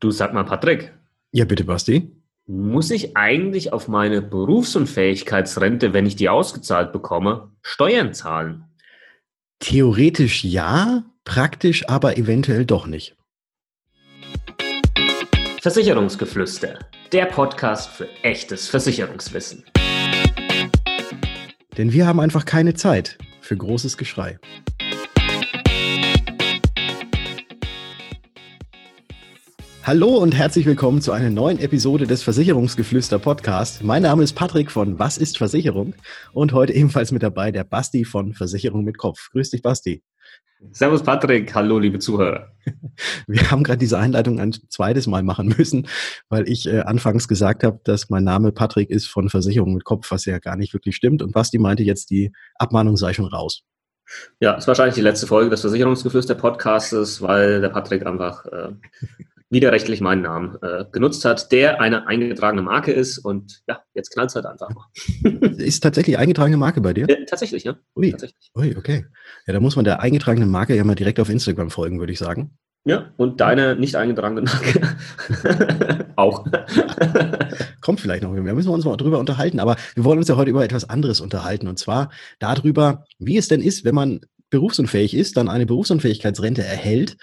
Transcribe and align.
Du 0.00 0.10
sag 0.10 0.32
mal, 0.32 0.44
Patrick. 0.44 0.94
Ja, 1.30 1.44
bitte, 1.44 1.64
Basti. 1.64 2.10
Muss 2.46 2.90
ich 2.90 3.18
eigentlich 3.18 3.74
auf 3.74 3.86
meine 3.86 4.22
Berufsunfähigkeitsrente, 4.22 5.92
wenn 5.92 6.06
ich 6.06 6.16
die 6.16 6.30
ausgezahlt 6.30 6.90
bekomme, 6.90 7.50
Steuern 7.60 8.14
zahlen? 8.14 8.64
Theoretisch 9.58 10.42
ja, 10.42 11.04
praktisch 11.24 11.86
aber 11.86 12.16
eventuell 12.16 12.64
doch 12.64 12.86
nicht. 12.86 13.14
Versicherungsgeflüster, 15.60 16.78
der 17.12 17.26
Podcast 17.26 17.90
für 17.90 18.08
echtes 18.22 18.68
Versicherungswissen. 18.68 19.64
Denn 21.76 21.92
wir 21.92 22.06
haben 22.06 22.20
einfach 22.20 22.46
keine 22.46 22.72
Zeit 22.72 23.18
für 23.42 23.58
großes 23.58 23.98
Geschrei. 23.98 24.38
Hallo 29.82 30.18
und 30.18 30.36
herzlich 30.36 30.66
willkommen 30.66 31.00
zu 31.00 31.10
einer 31.10 31.30
neuen 31.30 31.58
Episode 31.58 32.06
des 32.06 32.22
Versicherungsgeflüster 32.22 33.18
Podcast. 33.18 33.82
Mein 33.82 34.02
Name 34.02 34.22
ist 34.22 34.34
Patrick 34.34 34.70
von 34.70 34.98
Was 34.98 35.16
ist 35.16 35.38
Versicherung? 35.38 35.94
Und 36.34 36.52
heute 36.52 36.74
ebenfalls 36.74 37.12
mit 37.12 37.22
dabei 37.22 37.50
der 37.50 37.64
Basti 37.64 38.04
von 38.04 38.34
Versicherung 38.34 38.84
mit 38.84 38.98
Kopf. 38.98 39.30
Grüß 39.32 39.48
dich, 39.50 39.62
Basti. 39.62 40.02
Servus, 40.70 41.02
Patrick. 41.02 41.54
Hallo, 41.54 41.78
liebe 41.78 41.98
Zuhörer. 41.98 42.52
Wir 43.26 43.50
haben 43.50 43.64
gerade 43.64 43.78
diese 43.78 43.98
Einleitung 43.98 44.38
ein 44.38 44.52
zweites 44.52 45.06
Mal 45.06 45.22
machen 45.22 45.54
müssen, 45.58 45.88
weil 46.28 46.46
ich 46.46 46.66
äh, 46.66 46.80
anfangs 46.80 47.26
gesagt 47.26 47.64
habe, 47.64 47.80
dass 47.82 48.10
mein 48.10 48.24
Name 48.24 48.52
Patrick 48.52 48.90
ist 48.90 49.06
von 49.06 49.30
Versicherung 49.30 49.72
mit 49.72 49.84
Kopf, 49.84 50.10
was 50.10 50.26
ja 50.26 50.38
gar 50.38 50.56
nicht 50.56 50.74
wirklich 50.74 50.94
stimmt. 50.94 51.22
Und 51.22 51.32
Basti 51.32 51.58
meinte 51.58 51.82
jetzt, 51.82 52.10
die 52.10 52.32
Abmahnung 52.56 52.98
sei 52.98 53.14
schon 53.14 53.24
raus. 53.24 53.62
Ja, 54.40 54.56
es 54.56 54.64
ist 54.64 54.68
wahrscheinlich 54.68 54.96
die 54.96 55.00
letzte 55.00 55.26
Folge 55.26 55.48
des 55.48 55.62
Versicherungsgeflüster 55.62 56.34
Podcasts, 56.34 57.22
weil 57.22 57.62
der 57.62 57.70
Patrick 57.70 58.04
einfach 58.04 58.44
äh, 58.44 58.72
widerrechtlich 59.50 60.00
meinen 60.00 60.22
Namen 60.22 60.56
äh, 60.62 60.84
genutzt 60.92 61.24
hat, 61.24 61.50
der 61.50 61.80
eine 61.80 62.06
eingetragene 62.06 62.62
Marke 62.62 62.92
ist 62.92 63.18
und 63.18 63.62
ja, 63.68 63.82
jetzt 63.94 64.10
knallt 64.10 64.30
es 64.30 64.36
halt 64.36 64.46
einfach 64.46 64.70
mal. 64.70 64.86
ist 65.58 65.82
tatsächlich 65.82 66.18
eingetragene 66.18 66.56
Marke 66.56 66.80
bei 66.80 66.94
dir? 66.94 67.08
Äh, 67.08 67.24
tatsächlich, 67.26 67.64
ja. 67.64 67.76
Ui. 67.96 68.12
Tatsächlich. 68.12 68.50
Ui, 68.56 68.76
okay. 68.76 69.06
Ja, 69.46 69.52
da 69.52 69.60
muss 69.60 69.74
man 69.74 69.84
der 69.84 70.00
eingetragenen 70.00 70.50
Marke 70.50 70.76
ja 70.76 70.84
mal 70.84 70.94
direkt 70.94 71.18
auf 71.18 71.28
Instagram 71.28 71.70
folgen, 71.70 71.98
würde 71.98 72.12
ich 72.12 72.18
sagen. 72.20 72.56
Ja, 72.84 73.12
und 73.18 73.40
deine 73.40 73.76
nicht 73.76 73.96
eingetragene 73.96 74.42
Marke 74.42 76.06
auch. 76.16 76.46
Kommt 77.82 78.00
vielleicht 78.00 78.22
noch. 78.22 78.34
Da 78.34 78.40
müssen 78.40 78.68
wir 78.68 78.74
uns 78.74 78.84
mal 78.84 78.96
drüber 78.96 79.18
unterhalten. 79.18 79.60
Aber 79.60 79.76
wir 79.94 80.04
wollen 80.04 80.18
uns 80.18 80.28
ja 80.28 80.36
heute 80.36 80.50
über 80.50 80.64
etwas 80.64 80.88
anderes 80.88 81.20
unterhalten. 81.20 81.68
Und 81.68 81.78
zwar 81.78 82.10
darüber, 82.38 83.04
wie 83.18 83.36
es 83.36 83.48
denn 83.48 83.60
ist, 83.60 83.84
wenn 83.84 83.94
man 83.94 84.20
berufsunfähig 84.48 85.14
ist, 85.14 85.36
dann 85.36 85.48
eine 85.48 85.66
Berufsunfähigkeitsrente 85.66 86.64
erhält 86.64 87.16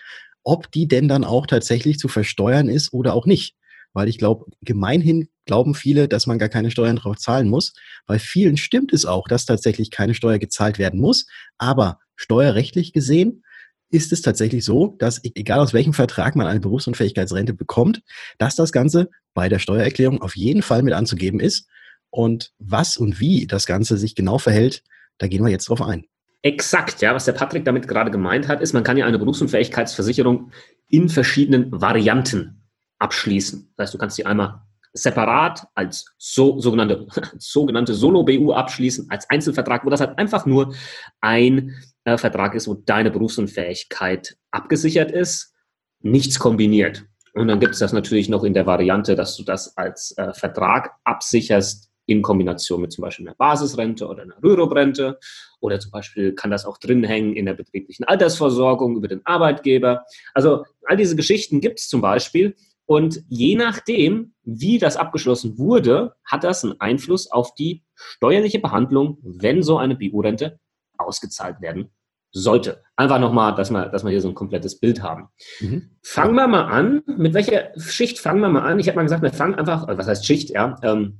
ob 0.48 0.72
die 0.72 0.88
denn 0.88 1.10
dann 1.10 1.26
auch 1.26 1.46
tatsächlich 1.46 2.00
zu 2.00 2.08
versteuern 2.08 2.70
ist 2.70 2.94
oder 2.94 3.14
auch 3.14 3.26
nicht. 3.26 3.56
Weil 3.92 4.08
ich 4.08 4.18
glaube, 4.18 4.46
gemeinhin 4.62 5.28
glauben 5.46 5.76
viele, 5.76 6.08
dass 6.08 6.26
man 6.26 6.40
gar 6.40 6.48
keine 6.48 6.72
Steuern 6.72 6.96
drauf 6.96 7.18
zahlen 7.18 7.50
muss. 7.50 7.74
Bei 8.06 8.18
vielen 8.18 8.56
stimmt 8.56 8.94
es 8.94 9.06
auch, 9.06 9.28
dass 9.28 9.46
tatsächlich 9.46 9.92
keine 9.92 10.14
Steuer 10.14 10.40
gezahlt 10.40 10.80
werden 10.80 11.02
muss. 11.02 11.28
Aber 11.58 12.00
steuerrechtlich 12.16 12.94
gesehen 12.94 13.44
ist 13.90 14.14
es 14.14 14.22
tatsächlich 14.22 14.64
so, 14.64 14.96
dass 15.00 15.22
e-, 15.22 15.32
egal 15.36 15.60
aus 15.60 15.74
welchem 15.74 15.94
Vertrag 15.94 16.38
man 16.38 16.48
eine 16.48 16.62
Berufsunfähigkeitsrente 16.62 17.54
bekommt, 17.54 18.02
dass 18.38 18.56
das 18.56 18.72
Ganze 18.72 19.10
bei 19.34 19.50
der 19.50 19.60
Steuererklärung 19.60 20.22
auf 20.22 20.38
jeden 20.38 20.62
Fall 20.62 20.82
mit 20.82 20.94
anzugeben 20.94 21.42
ist. 21.42 21.68
Und 22.10 22.54
was 22.58 22.96
und 22.96 23.20
wie 23.20 23.48
das 23.48 23.66
Ganze 23.66 23.98
sich 23.98 24.16
genau 24.16 24.38
verhält, 24.38 24.84
da 25.18 25.28
gehen 25.28 25.44
wir 25.44 25.52
jetzt 25.52 25.68
drauf 25.68 25.82
ein. 25.82 26.06
Exakt, 26.42 27.02
ja. 27.02 27.14
Was 27.16 27.26
der 27.26 27.34
Patrick 27.34 27.66
damit 27.66 27.88
gerade 27.88 28.12
gemeint 28.12 28.48
hat, 28.48 28.62
ist, 28.62 28.74
man 28.74 28.84
kann 28.84 28.98
ja 28.98 29.06
eine 29.06 29.20
Berufsunfähigkeitsversicherung 29.20 30.52
in 30.90 31.10
verschiedenen 31.10 31.72
Varianten 31.72 32.64
abschließen. 33.00 33.74
Das 33.76 33.88
heißt, 33.88 33.94
du 33.94 33.98
kannst 33.98 34.16
sie 34.16 34.26
einmal 34.26 34.62
separat 34.94 35.68
als 35.76 36.06
so, 36.18 36.60
sogenannte, 36.60 37.08
sogenannte 37.38 37.94
Solo-BU 37.94 38.54
abschließen, 38.54 39.10
als 39.10 39.30
Einzelvertrag, 39.30 39.86
wo 39.86 39.90
das 39.90 40.00
halt 40.00 40.18
einfach 40.18 40.46
nur 40.46 40.74
ein 41.22 41.76
äh, 42.04 42.18
Vertrag 42.18 42.56
ist, 42.56 42.68
wo 42.68 42.74
deine 42.74 43.12
Berufsunfähigkeit 43.12 44.38
abgesichert 44.52 45.12
ist, 45.12 45.54
nichts 46.02 46.40
kombiniert. 46.40 47.06
Und 47.34 47.48
dann 47.48 47.60
gibt 47.60 47.74
es 47.74 47.80
das 47.80 47.94
natürlich 47.94 48.30
noch 48.30 48.44
in 48.44 48.54
der 48.54 48.66
Variante, 48.66 49.16
dass 49.16 49.36
du 49.36 49.44
das 49.44 49.78
als 49.78 50.18
äh, 50.18 50.34
Vertrag 50.34 50.96
absicherst 51.04 51.87
in 52.08 52.22
Kombination 52.22 52.82
mit 52.82 52.92
zum 52.92 53.04
Beispiel 53.04 53.28
einer 53.28 53.36
Basisrente 53.36 54.08
oder 54.08 54.24
einer 54.24 54.42
Rürup-Rente. 54.42 55.20
Oder 55.60 55.80
zum 55.80 55.92
Beispiel 55.92 56.34
kann 56.34 56.50
das 56.50 56.66
auch 56.66 56.78
drin 56.78 57.04
hängen 57.04 57.36
in 57.36 57.46
der 57.46 57.54
betrieblichen 57.54 58.06
Altersversorgung 58.06 58.96
über 58.96 59.08
den 59.08 59.24
Arbeitgeber. 59.26 60.06
Also 60.34 60.64
all 60.86 60.98
diese 60.98 61.16
Geschichten 61.16 61.62
gibt 61.62 61.80
es 61.80 61.88
zum 61.88 62.02
Beispiel. 62.02 62.56
Und 62.86 63.22
je 63.28 63.56
nachdem, 63.56 64.34
wie 64.44 64.80
das 64.80 64.96
abgeschlossen 64.96 65.58
wurde, 65.58 66.16
hat 66.24 66.46
das 66.46 66.64
einen 66.64 66.80
Einfluss 66.80 67.30
auf 67.30 67.54
die 67.54 67.84
steuerliche 67.96 68.60
Behandlung, 68.60 69.18
wenn 69.22 69.62
so 69.62 69.78
eine 69.78 69.96
BU-Rente 69.96 70.60
ausgezahlt 70.98 71.62
werden 71.62 71.92
sollte. 72.32 72.84
Einfach 72.96 73.20
nochmal, 73.20 73.56
dass 73.56 73.72
wir, 73.72 73.90
dass 73.90 74.06
wir 74.06 74.12
hier 74.12 74.22
so 74.22 74.30
ein 74.30 74.36
komplettes 74.36 74.80
Bild 74.80 75.04
haben. 75.04 75.28
Mhm. 75.60 75.90
Fangen 76.02 76.36
wir 76.36 76.48
mal 76.48 76.66
an. 76.66 77.04
Mit 77.06 77.34
welcher 77.34 77.78
Schicht 77.78 78.20
fangen 78.20 78.40
wir 78.40 78.50
mal 78.50 78.62
an? 78.62 78.80
Ich 78.80 78.88
habe 78.88 78.96
mal 78.96 79.04
gesagt, 79.04 79.24
wir 79.24 79.34
fangen 79.34 79.56
einfach, 79.56 79.88
was 79.90 80.08
heißt 80.08 80.26
Schicht, 80.26 80.50
ja? 80.52 80.76
Ähm, 80.82 81.20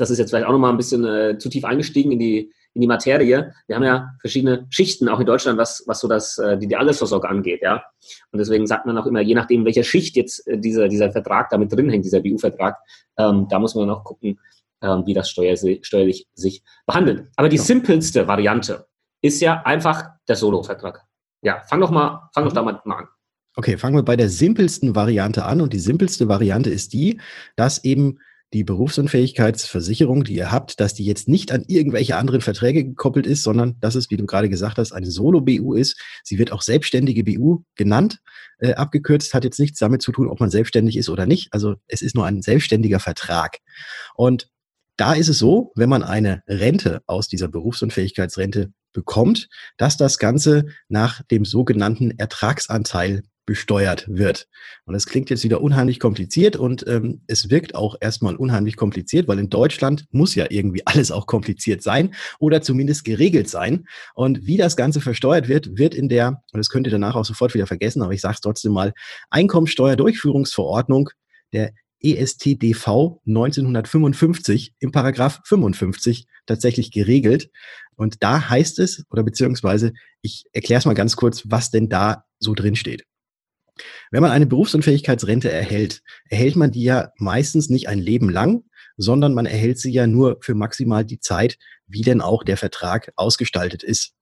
das 0.00 0.10
ist 0.10 0.18
jetzt 0.18 0.30
vielleicht 0.30 0.46
auch 0.46 0.52
nochmal 0.52 0.70
ein 0.70 0.76
bisschen 0.76 1.04
äh, 1.04 1.38
zu 1.38 1.48
tief 1.48 1.64
eingestiegen 1.64 2.12
in 2.12 2.18
die, 2.18 2.52
in 2.74 2.80
die 2.80 2.86
Materie. 2.86 3.52
Wir 3.66 3.76
haben 3.76 3.82
ja 3.82 4.10
verschiedene 4.20 4.66
Schichten, 4.70 5.08
auch 5.08 5.20
in 5.20 5.26
Deutschland, 5.26 5.58
was, 5.58 5.82
was 5.86 6.00
so 6.00 6.08
das, 6.08 6.38
äh, 6.38 6.56
die, 6.56 6.66
die 6.68 6.76
Altersvorsorge 6.76 7.28
angeht, 7.28 7.60
ja. 7.62 7.82
Und 8.32 8.38
deswegen 8.38 8.66
sagt 8.66 8.86
man 8.86 8.96
auch 8.96 9.06
immer, 9.06 9.20
je 9.20 9.34
nachdem, 9.34 9.64
welcher 9.64 9.82
Schicht 9.82 10.16
jetzt 10.16 10.46
äh, 10.46 10.58
dieser, 10.58 10.88
dieser 10.88 11.12
Vertrag 11.12 11.50
damit 11.50 11.72
drin 11.72 11.90
hängt, 11.90 12.04
dieser 12.04 12.20
BU-Vertrag, 12.20 12.78
ähm, 13.18 13.46
da 13.50 13.58
muss 13.58 13.74
man 13.74 13.88
noch 13.88 14.04
gucken, 14.04 14.38
ähm, 14.82 15.02
wie 15.04 15.14
das 15.14 15.30
steuer, 15.30 15.56
steuerlich 15.56 16.26
sich 16.32 16.62
behandelt. 16.86 17.28
Aber 17.36 17.48
die 17.48 17.56
ja. 17.56 17.62
simpelste 17.62 18.26
Variante 18.26 18.86
ist 19.20 19.40
ja 19.40 19.62
einfach 19.64 20.04
der 20.28 20.36
Solo-Vertrag. 20.36 21.02
Ja, 21.42 21.62
fang 21.68 21.80
doch 21.80 21.90
mal, 21.90 22.30
fang 22.32 22.44
doch 22.44 22.52
mhm. 22.52 22.56
da 22.56 22.62
mal 22.62 22.96
an. 22.96 23.08
Okay, 23.56 23.76
fangen 23.76 23.96
wir 23.96 24.04
bei 24.04 24.16
der 24.16 24.28
simpelsten 24.28 24.94
Variante 24.94 25.44
an. 25.44 25.60
Und 25.60 25.72
die 25.72 25.80
simpelste 25.80 26.28
Variante 26.28 26.70
ist 26.70 26.92
die, 26.92 27.20
dass 27.56 27.84
eben 27.84 28.18
die 28.52 28.64
Berufsunfähigkeitsversicherung, 28.64 30.24
die 30.24 30.34
ihr 30.34 30.50
habt, 30.50 30.80
dass 30.80 30.94
die 30.94 31.04
jetzt 31.04 31.28
nicht 31.28 31.52
an 31.52 31.64
irgendwelche 31.68 32.16
anderen 32.16 32.40
Verträge 32.40 32.84
gekoppelt 32.84 33.26
ist, 33.26 33.42
sondern 33.42 33.76
dass 33.80 33.94
es, 33.94 34.10
wie 34.10 34.16
du 34.16 34.26
gerade 34.26 34.48
gesagt 34.48 34.78
hast, 34.78 34.92
eine 34.92 35.10
Solo-BU 35.10 35.74
ist. 35.74 36.00
Sie 36.24 36.38
wird 36.38 36.50
auch 36.50 36.62
selbstständige 36.62 37.22
BU 37.22 37.62
genannt, 37.76 38.18
äh, 38.58 38.74
abgekürzt, 38.74 39.34
hat 39.34 39.44
jetzt 39.44 39.60
nichts 39.60 39.78
damit 39.78 40.02
zu 40.02 40.10
tun, 40.10 40.28
ob 40.28 40.40
man 40.40 40.50
selbstständig 40.50 40.96
ist 40.96 41.08
oder 41.08 41.26
nicht. 41.26 41.52
Also 41.52 41.76
es 41.86 42.02
ist 42.02 42.16
nur 42.16 42.26
ein 42.26 42.42
selbstständiger 42.42 42.98
Vertrag. 42.98 43.58
Und 44.16 44.50
da 44.96 45.14
ist 45.14 45.28
es 45.28 45.38
so, 45.38 45.72
wenn 45.76 45.88
man 45.88 46.02
eine 46.02 46.42
Rente 46.46 47.02
aus 47.06 47.28
dieser 47.28 47.48
Berufsunfähigkeitsrente 47.48 48.72
bekommt, 48.92 49.48
dass 49.78 49.96
das 49.96 50.18
Ganze 50.18 50.66
nach 50.88 51.22
dem 51.30 51.44
sogenannten 51.44 52.10
Ertragsanteil 52.18 53.22
besteuert 53.46 54.06
wird. 54.08 54.46
Und 54.84 54.94
das 54.94 55.06
klingt 55.06 55.30
jetzt 55.30 55.44
wieder 55.44 55.60
unheimlich 55.60 55.98
kompliziert 55.98 56.56
und 56.56 56.86
ähm, 56.86 57.22
es 57.26 57.50
wirkt 57.50 57.74
auch 57.74 57.96
erstmal 58.00 58.36
unheimlich 58.36 58.76
kompliziert, 58.76 59.28
weil 59.28 59.38
in 59.38 59.50
Deutschland 59.50 60.04
muss 60.10 60.34
ja 60.34 60.46
irgendwie 60.48 60.82
alles 60.86 61.10
auch 61.10 61.26
kompliziert 61.26 61.82
sein 61.82 62.14
oder 62.38 62.62
zumindest 62.62 63.04
geregelt 63.04 63.48
sein. 63.48 63.86
Und 64.14 64.46
wie 64.46 64.56
das 64.56 64.76
Ganze 64.76 65.00
versteuert 65.00 65.48
wird, 65.48 65.76
wird 65.76 65.94
in 65.94 66.08
der, 66.08 66.42
und 66.52 66.58
das 66.58 66.68
könnt 66.68 66.86
ihr 66.86 66.92
danach 66.92 67.16
auch 67.16 67.24
sofort 67.24 67.54
wieder 67.54 67.66
vergessen, 67.66 68.02
aber 68.02 68.12
ich 68.12 68.20
sage 68.20 68.34
es 68.34 68.40
trotzdem 68.40 68.72
mal, 68.72 68.92
Einkommensteuerdurchführungsverordnung 69.30 71.10
der 71.52 71.72
ESTDV 72.02 73.20
1955 73.26 74.74
im 74.78 74.90
Paragraph 74.92 75.40
55 75.44 76.26
tatsächlich 76.46 76.90
geregelt. 76.92 77.50
Und 77.96 78.22
da 78.22 78.48
heißt 78.48 78.78
es, 78.78 79.04
oder 79.10 79.22
beziehungsweise 79.22 79.92
ich 80.22 80.44
erkläre 80.52 80.78
es 80.78 80.86
mal 80.86 80.94
ganz 80.94 81.16
kurz, 81.16 81.42
was 81.46 81.70
denn 81.70 81.88
da 81.88 82.24
so 82.38 82.54
drin 82.54 82.76
steht. 82.76 83.04
Wenn 84.10 84.22
man 84.22 84.30
eine 84.30 84.46
Berufsunfähigkeitsrente 84.46 85.50
erhält, 85.50 86.02
erhält 86.28 86.56
man 86.56 86.70
die 86.70 86.84
ja 86.84 87.12
meistens 87.16 87.70
nicht 87.70 87.88
ein 87.88 87.98
Leben 87.98 88.28
lang, 88.28 88.64
sondern 88.96 89.34
man 89.34 89.46
erhält 89.46 89.78
sie 89.78 89.92
ja 89.92 90.06
nur 90.06 90.38
für 90.40 90.54
maximal 90.54 91.04
die 91.04 91.20
Zeit, 91.20 91.56
wie 91.86 92.02
denn 92.02 92.20
auch 92.20 92.44
der 92.44 92.56
Vertrag 92.56 93.12
ausgestaltet 93.16 93.82
ist. 93.82 94.12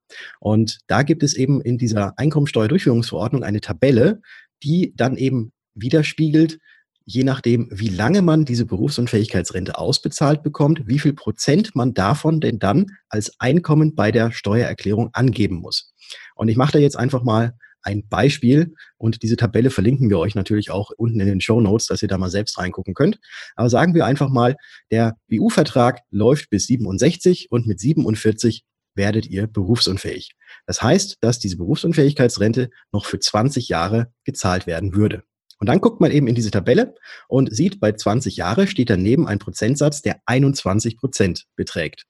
Und 0.41 0.79
da 0.87 1.03
gibt 1.03 1.23
es 1.23 1.35
eben 1.35 1.61
in 1.61 1.79
dieser 1.79 2.19
Einkommensteuerdurchführungsverordnung 2.19 3.43
eine 3.43 3.61
Tabelle, 3.61 4.21
die 4.63 4.95
dann 4.97 5.17
eben 5.17 5.53
widerspiegelt, 5.75 6.59
je 7.05 7.25
nachdem, 7.25 7.69
wie 7.71 7.89
lange 7.89 8.21
man 8.21 8.45
diese 8.45 8.67
Berufsunfähigkeitsrente 8.67 9.79
ausbezahlt 9.79 10.43
bekommt, 10.43 10.83
wie 10.87 10.99
viel 10.99 11.15
Prozent 11.15 11.75
man 11.75 11.95
davon 11.95 12.41
denn 12.41 12.59
dann 12.59 12.87
als 13.09 13.33
Einkommen 13.41 13.95
bei 13.95 14.13
der 14.13 14.31
Steuererklärung 14.31 15.11
angeben 15.15 15.57
muss. 15.57 15.95
Und 16.35 16.49
ich 16.49 16.57
mache 16.57 16.73
da 16.73 16.79
jetzt 16.79 16.99
einfach 16.99 17.23
mal 17.23 17.55
ein 17.83 18.07
Beispiel 18.09 18.75
und 18.97 19.23
diese 19.23 19.37
Tabelle 19.37 19.71
verlinken 19.71 20.11
wir 20.11 20.19
euch 20.19 20.35
natürlich 20.35 20.71
auch 20.71 20.91
unten 20.97 21.21
in 21.21 21.27
den 21.27 21.41
Show 21.41 21.61
Notes, 21.61 21.87
dass 21.87 22.03
ihr 22.03 22.09
da 22.09 22.19
mal 22.19 22.31
selbst 22.31 22.59
reingucken 22.59 22.95
könnt. 22.95 23.19
Aber 23.57 23.71
sagen 23.71 23.95
wir 23.95 24.05
einfach 24.05 24.29
mal, 24.29 24.57
der 24.91 25.17
BU-Vertrag 25.29 26.01
läuft 26.11 26.51
bis 26.51 26.67
67 26.67 27.49
und 27.51 27.67
mit 27.67 27.81
47 27.81 28.65
werdet 28.95 29.27
ihr 29.27 29.47
berufsunfähig. 29.47 30.35
Das 30.67 30.83
heißt, 30.83 31.19
dass 31.21 31.39
diese 31.39 31.57
Berufsunfähigkeitsrente 31.57 32.71
noch 32.93 33.07
für 33.07 33.19
20 33.19 33.69
Jahre 33.69 34.13
gezahlt 34.25 34.67
werden 34.67 34.95
würde. 34.95 35.23
Und 35.61 35.69
dann 35.69 35.81
guckt 35.81 36.01
man 36.01 36.11
eben 36.11 36.27
in 36.27 36.35
diese 36.35 36.51
Tabelle 36.51 36.95
und 37.27 37.55
sieht, 37.55 37.81
bei 37.81 37.93
20 37.93 38.37
Jahre 38.37 38.67
steht 38.67 38.91
daneben 38.91 39.27
ein 39.27 39.39
Prozentsatz, 39.39 40.03
der 40.03 40.21
21 40.27 40.97
Prozent 40.97 41.47
beträgt. 41.57 42.05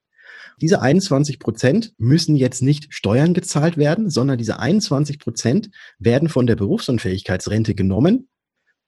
Diese 0.60 0.82
21 0.82 1.38
Prozent 1.38 1.94
müssen 1.98 2.36
jetzt 2.36 2.62
nicht 2.62 2.92
Steuern 2.92 3.34
gezahlt 3.34 3.76
werden, 3.76 4.10
sondern 4.10 4.38
diese 4.38 4.58
21 4.58 5.18
Prozent 5.18 5.70
werden 5.98 6.28
von 6.28 6.46
der 6.46 6.56
Berufsunfähigkeitsrente 6.56 7.74
genommen. 7.74 8.28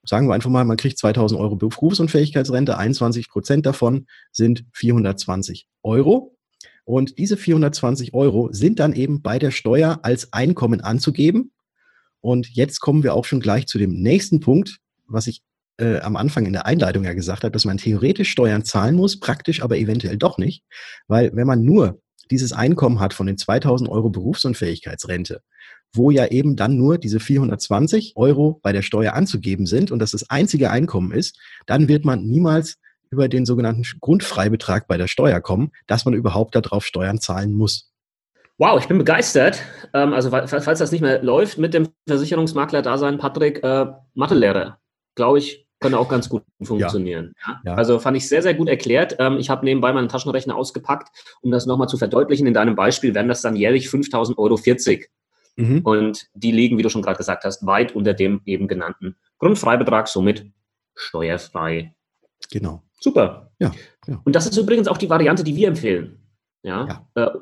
Sagen 0.02 0.28
wir 0.28 0.34
einfach 0.34 0.50
mal, 0.50 0.64
man 0.64 0.76
kriegt 0.76 0.98
2000 0.98 1.40
Euro 1.40 1.56
Berufsunfähigkeitsrente, 1.56 2.76
21 2.76 3.28
Prozent 3.28 3.66
davon 3.66 4.06
sind 4.32 4.64
420 4.72 5.68
Euro. 5.82 6.36
Und 6.84 7.18
diese 7.18 7.36
420 7.36 8.14
Euro 8.14 8.48
sind 8.52 8.80
dann 8.80 8.94
eben 8.94 9.22
bei 9.22 9.38
der 9.38 9.50
Steuer 9.50 10.00
als 10.02 10.32
Einkommen 10.32 10.80
anzugeben. 10.80 11.52
Und 12.20 12.48
jetzt 12.48 12.80
kommen 12.80 13.02
wir 13.02 13.14
auch 13.14 13.24
schon 13.24 13.40
gleich 13.40 13.66
zu 13.66 13.78
dem 13.78 13.92
nächsten 13.92 14.40
Punkt, 14.40 14.78
was 15.06 15.26
ich 15.26 15.42
äh, 15.80 16.00
am 16.00 16.16
Anfang 16.16 16.46
in 16.46 16.52
der 16.52 16.66
Einleitung 16.66 17.04
ja 17.04 17.14
gesagt 17.14 17.42
habe, 17.42 17.52
dass 17.52 17.64
man 17.64 17.78
theoretisch 17.78 18.30
Steuern 18.30 18.64
zahlen 18.64 18.94
muss, 18.94 19.18
praktisch 19.18 19.62
aber 19.62 19.78
eventuell 19.78 20.16
doch 20.16 20.38
nicht. 20.38 20.62
Weil 21.08 21.30
wenn 21.34 21.46
man 21.46 21.62
nur 21.62 22.00
dieses 22.30 22.52
Einkommen 22.52 23.00
hat 23.00 23.14
von 23.14 23.26
den 23.26 23.38
2000 23.38 23.90
Euro 23.90 24.10
Berufsunfähigkeitsrente, 24.10 25.42
wo 25.92 26.10
ja 26.10 26.26
eben 26.26 26.54
dann 26.56 26.76
nur 26.76 26.98
diese 26.98 27.18
420 27.18 28.12
Euro 28.16 28.60
bei 28.62 28.72
der 28.72 28.82
Steuer 28.82 29.14
anzugeben 29.14 29.66
sind 29.66 29.90
und 29.90 29.98
das 29.98 30.12
das 30.12 30.30
einzige 30.30 30.70
Einkommen 30.70 31.12
ist, 31.12 31.38
dann 31.66 31.88
wird 31.88 32.04
man 32.04 32.24
niemals 32.24 32.76
über 33.10 33.28
den 33.28 33.44
sogenannten 33.44 33.82
Grundfreibetrag 34.00 34.86
bei 34.86 34.96
der 34.96 35.08
Steuer 35.08 35.40
kommen, 35.40 35.72
dass 35.88 36.04
man 36.04 36.14
überhaupt 36.14 36.54
darauf 36.54 36.86
Steuern 36.86 37.20
zahlen 37.20 37.52
muss. 37.52 37.90
Wow, 38.56 38.78
ich 38.78 38.86
bin 38.86 38.98
begeistert. 38.98 39.62
Ähm, 39.94 40.12
also 40.12 40.30
falls 40.30 40.78
das 40.78 40.92
nicht 40.92 41.00
mehr 41.00 41.22
läuft 41.22 41.58
mit 41.58 41.74
dem 41.74 41.88
Versicherungsmakler-Dasein, 42.06 43.18
Patrick, 43.18 43.64
äh, 43.64 43.86
Mathelehrer, 44.14 44.78
glaube 45.16 45.38
ich, 45.38 45.66
könnte 45.80 45.98
auch 45.98 46.08
ganz 46.08 46.28
gut 46.28 46.44
funktionieren. 46.62 47.34
Ja. 47.46 47.60
Ja. 47.64 47.74
Also 47.74 47.98
fand 47.98 48.16
ich 48.16 48.28
sehr, 48.28 48.42
sehr 48.42 48.54
gut 48.54 48.68
erklärt. 48.68 49.16
Ähm, 49.18 49.38
ich 49.38 49.50
habe 49.50 49.64
nebenbei 49.64 49.92
meinen 49.92 50.08
Taschenrechner 50.08 50.54
ausgepackt, 50.54 51.08
um 51.40 51.50
das 51.50 51.66
nochmal 51.66 51.88
zu 51.88 51.96
verdeutlichen. 51.96 52.46
In 52.46 52.54
deinem 52.54 52.76
Beispiel 52.76 53.14
wären 53.14 53.28
das 53.28 53.42
dann 53.42 53.56
jährlich 53.56 53.88
5.000 53.88 54.36
Euro 54.38 54.56
40. 54.56 55.10
Mhm. 55.56 55.80
Und 55.80 56.28
die 56.34 56.52
liegen, 56.52 56.78
wie 56.78 56.82
du 56.82 56.90
schon 56.90 57.02
gerade 57.02 57.18
gesagt 57.18 57.44
hast, 57.44 57.66
weit 57.66 57.94
unter 57.94 58.14
dem 58.14 58.42
eben 58.44 58.68
genannten 58.68 59.16
Grundfreibetrag, 59.38 60.06
somit 60.08 60.50
steuerfrei. 60.94 61.94
Genau. 62.50 62.82
Super. 63.00 63.50
Ja, 63.58 63.72
ja. 64.06 64.20
Und 64.24 64.36
das 64.36 64.46
ist 64.46 64.56
übrigens 64.56 64.86
auch 64.86 64.98
die 64.98 65.08
Variante, 65.10 65.44
die 65.44 65.56
wir 65.56 65.68
empfehlen. 65.68 66.18
Ja. 66.62 67.06
ja. 67.16 67.24
Äh, 67.26 67.38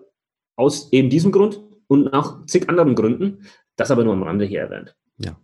aus 0.57 0.93
eben 0.93 1.11
diesem 1.11 1.33
Grund 1.33 1.61
und 1.89 2.13
nach 2.13 2.45
zig 2.47 2.69
anderen 2.69 2.95
Gründen. 2.95 3.47
Das 3.77 3.91
aber 3.91 4.05
nur 4.05 4.13
am 4.13 4.23
Rande 4.23 4.45
hier 4.45 4.61
erwähnt. 4.61 4.97
Ja. 5.19 5.37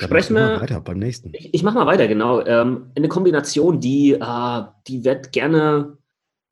Sprechen 0.00 0.34
wir 0.34 0.60
weiter 0.60 0.80
beim 0.80 0.98
nächsten. 0.98 1.30
Ich, 1.34 1.54
ich 1.54 1.62
mache 1.62 1.76
mal 1.76 1.86
weiter, 1.86 2.08
genau. 2.08 2.44
Ähm, 2.44 2.90
eine 2.96 3.08
Kombination, 3.08 3.78
die, 3.78 4.12
äh, 4.12 4.62
die 4.88 5.04
wird 5.04 5.30
gerne, 5.30 5.98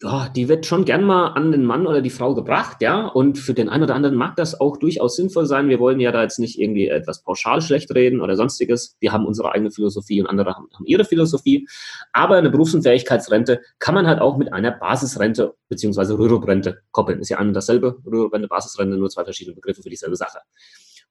ja, 0.00 0.28
die 0.28 0.48
wird 0.48 0.64
schon 0.64 0.84
gern 0.84 1.02
mal 1.02 1.28
an 1.28 1.50
den 1.50 1.64
Mann 1.64 1.88
oder 1.88 2.02
die 2.02 2.10
Frau 2.10 2.36
gebracht, 2.36 2.76
ja. 2.82 3.06
Und 3.08 3.38
für 3.38 3.52
den 3.52 3.68
einen 3.68 3.82
oder 3.82 3.96
anderen 3.96 4.14
mag 4.14 4.36
das 4.36 4.60
auch 4.60 4.76
durchaus 4.76 5.16
sinnvoll 5.16 5.46
sein. 5.46 5.68
Wir 5.68 5.80
wollen 5.80 5.98
ja 5.98 6.12
da 6.12 6.22
jetzt 6.22 6.38
nicht 6.38 6.56
irgendwie 6.56 6.86
etwas 6.86 7.24
pauschal 7.24 7.60
schlecht 7.62 7.92
reden 7.92 8.20
oder 8.20 8.36
sonstiges. 8.36 8.96
Wir 9.00 9.12
haben 9.12 9.26
unsere 9.26 9.50
eigene 9.50 9.72
Philosophie 9.72 10.20
und 10.20 10.28
andere 10.28 10.54
haben, 10.54 10.68
haben 10.72 10.86
ihre 10.86 11.04
Philosophie. 11.04 11.66
Aber 12.12 12.36
eine 12.36 12.50
Berufsunfähigkeitsrente 12.50 13.60
kann 13.80 13.96
man 13.96 14.06
halt 14.06 14.20
auch 14.20 14.36
mit 14.36 14.52
einer 14.52 14.70
Basisrente 14.70 15.54
beziehungsweise 15.68 16.16
Rürup-Rente 16.16 16.82
koppeln. 16.92 17.18
Ist 17.18 17.28
ja 17.28 17.38
ein 17.38 17.48
und 17.48 17.54
dasselbe. 17.54 17.98
Rürup-Rente, 18.06 18.46
Basisrente, 18.46 18.96
nur 18.96 19.10
zwei 19.10 19.24
verschiedene 19.24 19.56
Begriffe 19.56 19.82
für 19.82 19.90
dieselbe 19.90 20.14
Sache. 20.14 20.38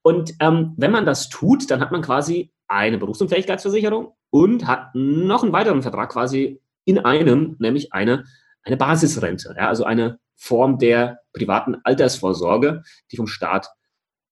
Und 0.04 0.34
ähm, 0.40 0.74
wenn 0.78 0.92
man 0.92 1.06
das 1.06 1.30
tut, 1.30 1.70
dann 1.70 1.80
hat 1.80 1.92
man 1.92 2.02
quasi 2.02 2.52
eine 2.68 2.98
Berufsunfähigkeitsversicherung 2.98 4.14
und 4.30 4.68
hat 4.68 4.96
noch 4.96 5.44
einen 5.44 5.54
weiteren 5.54 5.82
Vertrag 5.82 6.12
quasi 6.12 6.60
in 6.86 7.00
einem, 7.00 7.56
nämlich 7.60 7.94
eine, 7.94 8.26
eine 8.64 8.78
Basisrente, 8.78 9.56
ja, 9.58 9.68
also 9.68 9.84
eine 9.84 10.20
Form 10.36 10.80
der 10.80 11.20
privaten 11.34 11.78
Altersvorsorge, 11.84 12.84
die 13.12 13.18
vom 13.18 13.28
Staat 13.28 13.68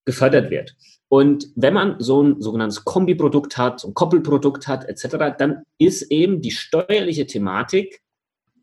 gefördert 0.05 0.49
wird. 0.49 0.75
Und 1.07 1.47
wenn 1.55 1.73
man 1.73 1.95
so 1.99 2.23
ein 2.23 2.41
sogenanntes 2.41 2.83
Kombiprodukt 2.85 3.57
hat, 3.57 3.79
so 3.79 3.89
ein 3.89 3.93
Koppelprodukt 3.93 4.67
hat, 4.67 4.85
etc., 4.85 5.35
dann 5.37 5.63
ist 5.77 6.03
eben 6.11 6.41
die 6.41 6.51
steuerliche 6.51 7.27
Thematik 7.27 8.01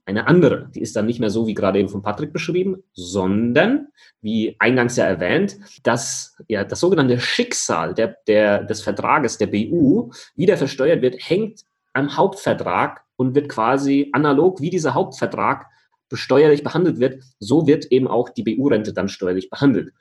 eine 0.06 0.28
andere. 0.28 0.70
Die 0.74 0.80
ist 0.80 0.96
dann 0.96 1.06
nicht 1.06 1.20
mehr 1.20 1.30
so, 1.30 1.46
wie 1.46 1.54
gerade 1.54 1.80
eben 1.80 1.88
von 1.88 2.02
Patrick 2.02 2.32
beschrieben, 2.32 2.82
sondern, 2.92 3.88
wie 4.22 4.56
eingangs 4.60 4.96
ja 4.96 5.04
erwähnt, 5.04 5.58
dass 5.82 6.36
ja 6.48 6.64
das 6.64 6.80
sogenannte 6.80 7.18
Schicksal 7.18 7.92
der, 7.92 8.16
der, 8.26 8.64
des 8.64 8.82
Vertrages 8.82 9.36
der 9.36 9.48
BU 9.48 10.10
wieder 10.36 10.56
versteuert 10.56 11.02
wird, 11.02 11.16
hängt 11.18 11.62
am 11.92 12.16
Hauptvertrag 12.16 13.02
und 13.16 13.34
wird 13.34 13.48
quasi 13.48 14.10
analog 14.12 14.60
wie 14.60 14.70
dieser 14.70 14.94
Hauptvertrag 14.94 15.66
besteuerlich 16.08 16.62
behandelt 16.62 17.00
wird, 17.00 17.24
so 17.40 17.66
wird 17.66 17.86
eben 17.86 18.06
auch 18.06 18.28
die 18.28 18.44
BU-Rente 18.44 18.92
dann 18.92 19.08
steuerlich 19.08 19.50
behandelt. 19.50 19.92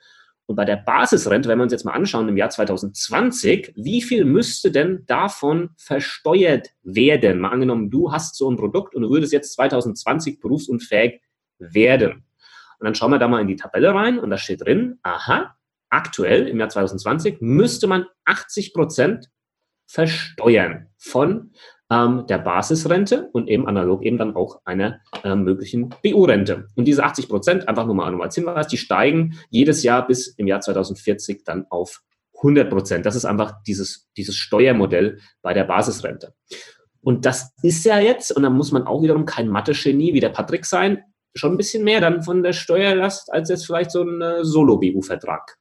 Und 0.46 0.54
bei 0.54 0.64
der 0.64 0.76
Basisrente, 0.76 1.48
wenn 1.48 1.58
wir 1.58 1.64
uns 1.64 1.72
jetzt 1.72 1.84
mal 1.84 1.92
anschauen, 1.92 2.28
im 2.28 2.36
Jahr 2.36 2.50
2020, 2.50 3.72
wie 3.74 4.00
viel 4.00 4.24
müsste 4.24 4.70
denn 4.70 5.04
davon 5.06 5.70
versteuert 5.76 6.68
werden? 6.82 7.40
Mal 7.40 7.50
angenommen, 7.50 7.90
du 7.90 8.12
hast 8.12 8.36
so 8.36 8.48
ein 8.48 8.56
Produkt 8.56 8.94
und 8.94 9.02
du 9.02 9.10
würdest 9.10 9.32
jetzt 9.32 9.54
2020 9.54 10.40
berufsunfähig 10.40 11.20
werden. 11.58 12.24
Und 12.78 12.84
dann 12.84 12.94
schauen 12.94 13.10
wir 13.10 13.18
da 13.18 13.26
mal 13.26 13.40
in 13.40 13.48
die 13.48 13.56
Tabelle 13.56 13.92
rein 13.92 14.18
und 14.20 14.30
da 14.30 14.38
steht 14.38 14.64
drin, 14.64 14.98
aha, 15.02 15.56
aktuell 15.88 16.46
im 16.46 16.60
Jahr 16.60 16.68
2020 16.68 17.40
müsste 17.40 17.88
man 17.88 18.06
80 18.24 18.72
Prozent 18.72 19.30
versteuern 19.86 20.88
von 20.96 21.52
ähm, 21.90 22.26
der 22.28 22.38
Basisrente 22.38 23.28
und 23.32 23.48
eben 23.48 23.66
analog 23.68 24.02
eben 24.02 24.18
dann 24.18 24.34
auch 24.34 24.60
einer 24.64 25.00
äh, 25.22 25.34
möglichen 25.34 25.90
BU-Rente. 26.02 26.68
Und 26.74 26.86
diese 26.86 27.04
80 27.04 27.28
Prozent, 27.28 27.68
einfach 27.68 27.86
nur 27.86 27.94
mal 27.94 28.20
als 28.20 28.34
Hinweis, 28.34 28.66
die 28.68 28.78
steigen 28.78 29.38
jedes 29.50 29.82
Jahr 29.82 30.06
bis 30.06 30.28
im 30.28 30.46
Jahr 30.46 30.60
2040 30.60 31.44
dann 31.44 31.66
auf 31.70 32.02
100 32.38 32.68
Prozent. 32.68 33.06
Das 33.06 33.16
ist 33.16 33.24
einfach 33.24 33.62
dieses, 33.66 34.08
dieses 34.16 34.36
Steuermodell 34.36 35.20
bei 35.42 35.54
der 35.54 35.64
Basisrente. 35.64 36.34
Und 37.00 37.24
das 37.24 37.52
ist 37.62 37.84
ja 37.84 38.00
jetzt, 38.00 38.32
und 38.32 38.42
da 38.42 38.50
muss 38.50 38.72
man 38.72 38.82
auch 38.82 39.02
wiederum 39.02 39.24
kein 39.24 39.48
Mathe-Genie 39.48 40.12
wie 40.12 40.20
der 40.20 40.30
Patrick 40.30 40.66
sein, 40.66 41.04
schon 41.34 41.52
ein 41.52 41.56
bisschen 41.56 41.84
mehr 41.84 42.00
dann 42.00 42.22
von 42.22 42.42
der 42.42 42.52
Steuerlast 42.52 43.32
als 43.32 43.48
jetzt 43.48 43.66
vielleicht 43.66 43.92
so 43.92 44.02
ein 44.02 44.20
äh, 44.20 44.44
Solo-BU-Vertrag. 44.44 45.56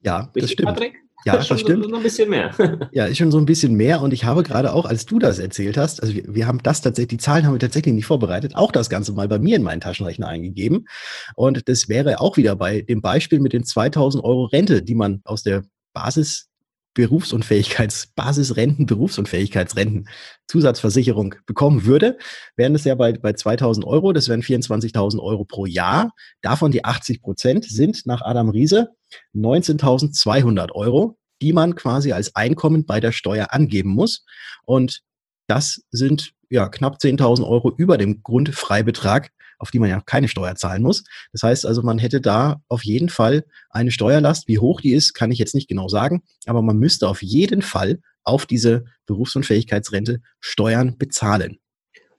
Ja, 0.00 0.20
Richtig, 0.20 0.42
das 0.42 0.50
stimmt. 0.52 0.68
Patrick? 0.68 1.07
Ja, 1.24 1.36
das, 1.36 1.48
das 1.48 1.60
stimmt. 1.60 1.84
So, 1.84 1.94
ein 1.94 2.02
bisschen 2.02 2.30
mehr. 2.30 2.52
ja, 2.92 3.06
ist 3.06 3.18
schon 3.18 3.30
so 3.30 3.38
ein 3.38 3.44
bisschen 3.44 3.74
mehr. 3.74 4.00
Und 4.02 4.12
ich 4.12 4.24
habe 4.24 4.42
gerade 4.42 4.72
auch, 4.72 4.84
als 4.84 5.04
du 5.04 5.18
das 5.18 5.38
erzählt 5.38 5.76
hast, 5.76 6.02
also 6.02 6.14
wir, 6.14 6.22
wir, 6.26 6.46
haben 6.46 6.62
das 6.62 6.80
tatsächlich, 6.80 7.08
die 7.08 7.18
Zahlen 7.18 7.46
haben 7.46 7.54
wir 7.54 7.60
tatsächlich 7.60 7.94
nicht 7.94 8.06
vorbereitet, 8.06 8.54
auch 8.54 8.72
das 8.72 8.88
Ganze 8.88 9.12
mal 9.12 9.28
bei 9.28 9.38
mir 9.38 9.56
in 9.56 9.62
meinen 9.62 9.80
Taschenrechner 9.80 10.28
eingegeben. 10.28 10.86
Und 11.34 11.68
das 11.68 11.88
wäre 11.88 12.20
auch 12.20 12.36
wieder 12.36 12.54
bei 12.56 12.82
dem 12.82 13.02
Beispiel 13.02 13.40
mit 13.40 13.52
den 13.52 13.64
2000 13.64 14.22
Euro 14.22 14.44
Rente, 14.44 14.82
die 14.82 14.94
man 14.94 15.20
aus 15.24 15.42
der 15.42 15.64
Basis 15.92 16.48
Berufsunfähigkeits, 16.94 18.08
Basisrenten, 18.16 18.86
Berufsunfähigkeitsrenten, 18.86 20.08
Zusatzversicherung 20.48 21.36
bekommen 21.46 21.84
würde, 21.84 22.18
wären 22.56 22.74
es 22.74 22.82
ja 22.82 22.96
bei, 22.96 23.12
bei 23.12 23.34
2000 23.34 23.86
Euro, 23.86 24.12
das 24.12 24.28
wären 24.28 24.42
24.000 24.42 25.20
Euro 25.20 25.44
pro 25.44 25.64
Jahr. 25.64 26.10
Davon 26.40 26.72
die 26.72 26.84
80 26.84 27.22
Prozent 27.22 27.64
sind 27.66 28.04
nach 28.06 28.22
Adam 28.22 28.48
Riese 28.48 28.96
19.200 29.34 30.72
Euro, 30.72 31.18
die 31.40 31.52
man 31.52 31.74
quasi 31.74 32.12
als 32.12 32.34
Einkommen 32.34 32.84
bei 32.84 33.00
der 33.00 33.12
Steuer 33.12 33.48
angeben 33.52 33.90
muss. 33.90 34.24
Und 34.64 35.02
das 35.46 35.82
sind 35.90 36.32
ja 36.50 36.68
knapp 36.68 36.96
10.000 36.96 37.46
Euro 37.46 37.72
über 37.76 37.98
dem 37.98 38.22
Grundfreibetrag, 38.22 39.30
auf 39.58 39.70
die 39.70 39.78
man 39.78 39.90
ja 39.90 40.00
keine 40.00 40.28
Steuer 40.28 40.54
zahlen 40.54 40.82
muss. 40.82 41.04
Das 41.32 41.42
heißt 41.42 41.66
also, 41.66 41.82
man 41.82 41.98
hätte 41.98 42.20
da 42.20 42.60
auf 42.68 42.84
jeden 42.84 43.08
Fall 43.08 43.44
eine 43.70 43.90
Steuerlast. 43.90 44.48
Wie 44.48 44.58
hoch 44.58 44.80
die 44.80 44.92
ist, 44.92 45.14
kann 45.14 45.30
ich 45.30 45.38
jetzt 45.38 45.54
nicht 45.54 45.68
genau 45.68 45.88
sagen, 45.88 46.22
aber 46.46 46.62
man 46.62 46.78
müsste 46.78 47.08
auf 47.08 47.22
jeden 47.22 47.62
Fall 47.62 48.00
auf 48.24 48.46
diese 48.46 48.84
Berufsunfähigkeitsrente 49.06 50.20
Steuern 50.40 50.98
bezahlen. 50.98 51.58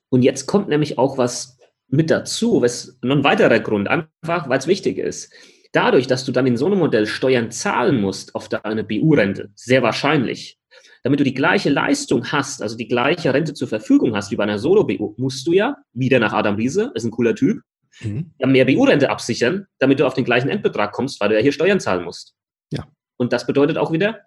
Und 0.10 0.24
jetzt 0.24 0.48
kommt 0.48 0.70
nämlich 0.70 0.98
auch 0.98 1.18
was 1.18 1.58
mit 1.88 2.10
dazu, 2.10 2.62
was 2.62 2.98
ein 3.04 3.24
weiterer 3.24 3.60
Grund, 3.60 3.88
einfach 3.88 4.50
weil 4.50 4.60
es 4.60 4.68
wichtig 4.68 4.98
ist. 4.98 5.32
Dadurch, 5.72 6.08
dass 6.08 6.26
du 6.26 6.32
dann 6.32 6.48
in 6.48 6.58
so 6.58 6.66
einem 6.66 6.80
Modell 6.80 7.06
Steuern 7.06 7.52
zahlen 7.52 8.02
musst 8.02 8.34
auf 8.34 8.50
deine 8.50 8.84
BU-Rente, 8.84 9.52
sehr 9.56 9.84
wahrscheinlich, 9.84 10.58
damit 11.04 11.20
du 11.20 11.24
die 11.24 11.34
gleiche 11.34 11.70
Leistung 11.70 12.32
hast, 12.32 12.62
also 12.62 12.76
die 12.76 12.88
gleiche 12.88 13.34
Rente 13.34 13.54
zur 13.54 13.68
Verfügung 13.68 14.16
hast 14.16 14.32
wie 14.32 14.36
bei 14.36 14.44
einer 14.44 14.60
Solo-BU, 14.60 15.16
musst 15.18 15.46
du 15.48 15.54
ja, 15.54 15.78
wieder 15.94 16.20
nach 16.20 16.34
Adam 16.34 16.56
Riese, 16.56 16.92
ist 16.96 17.04
ein 17.04 17.12
cooler 17.12 17.36
Typ, 17.36 17.62
mhm. 18.02 18.34
ja 18.40 18.48
mehr 18.48 18.66
BU-Rente 18.66 19.10
absichern, 19.10 19.68
damit 19.78 20.00
du 20.00 20.08
auf 20.08 20.16
den 20.16 20.26
gleichen 20.26 20.50
Endbetrag 20.50 20.92
kommst, 20.92 21.22
weil 21.22 21.30
du 21.30 21.36
ja 21.36 21.42
hier 21.42 21.52
Steuern 21.52 21.80
zahlen 21.80 22.04
musst. 22.04 22.36
Ja. 22.72 22.88
Und 23.18 23.32
das 23.32 23.46
bedeutet 23.46 23.78
auch 23.78 23.92
wieder, 23.92 24.22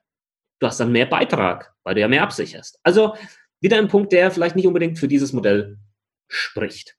du 0.60 0.66
hast 0.66 0.78
dann 0.78 0.92
mehr 0.92 1.06
Beitrag, 1.06 1.74
weil 1.82 1.94
du 1.94 2.00
ja 2.00 2.08
mehr 2.08 2.22
absicherst. 2.22 2.78
Also 2.82 3.14
wieder 3.60 3.78
ein 3.78 3.88
Punkt, 3.88 4.12
der 4.12 4.30
vielleicht 4.30 4.56
nicht 4.56 4.66
unbedingt 4.66 4.98
für 4.98 5.08
dieses 5.08 5.32
Modell 5.32 5.78
spricht. 6.28 6.96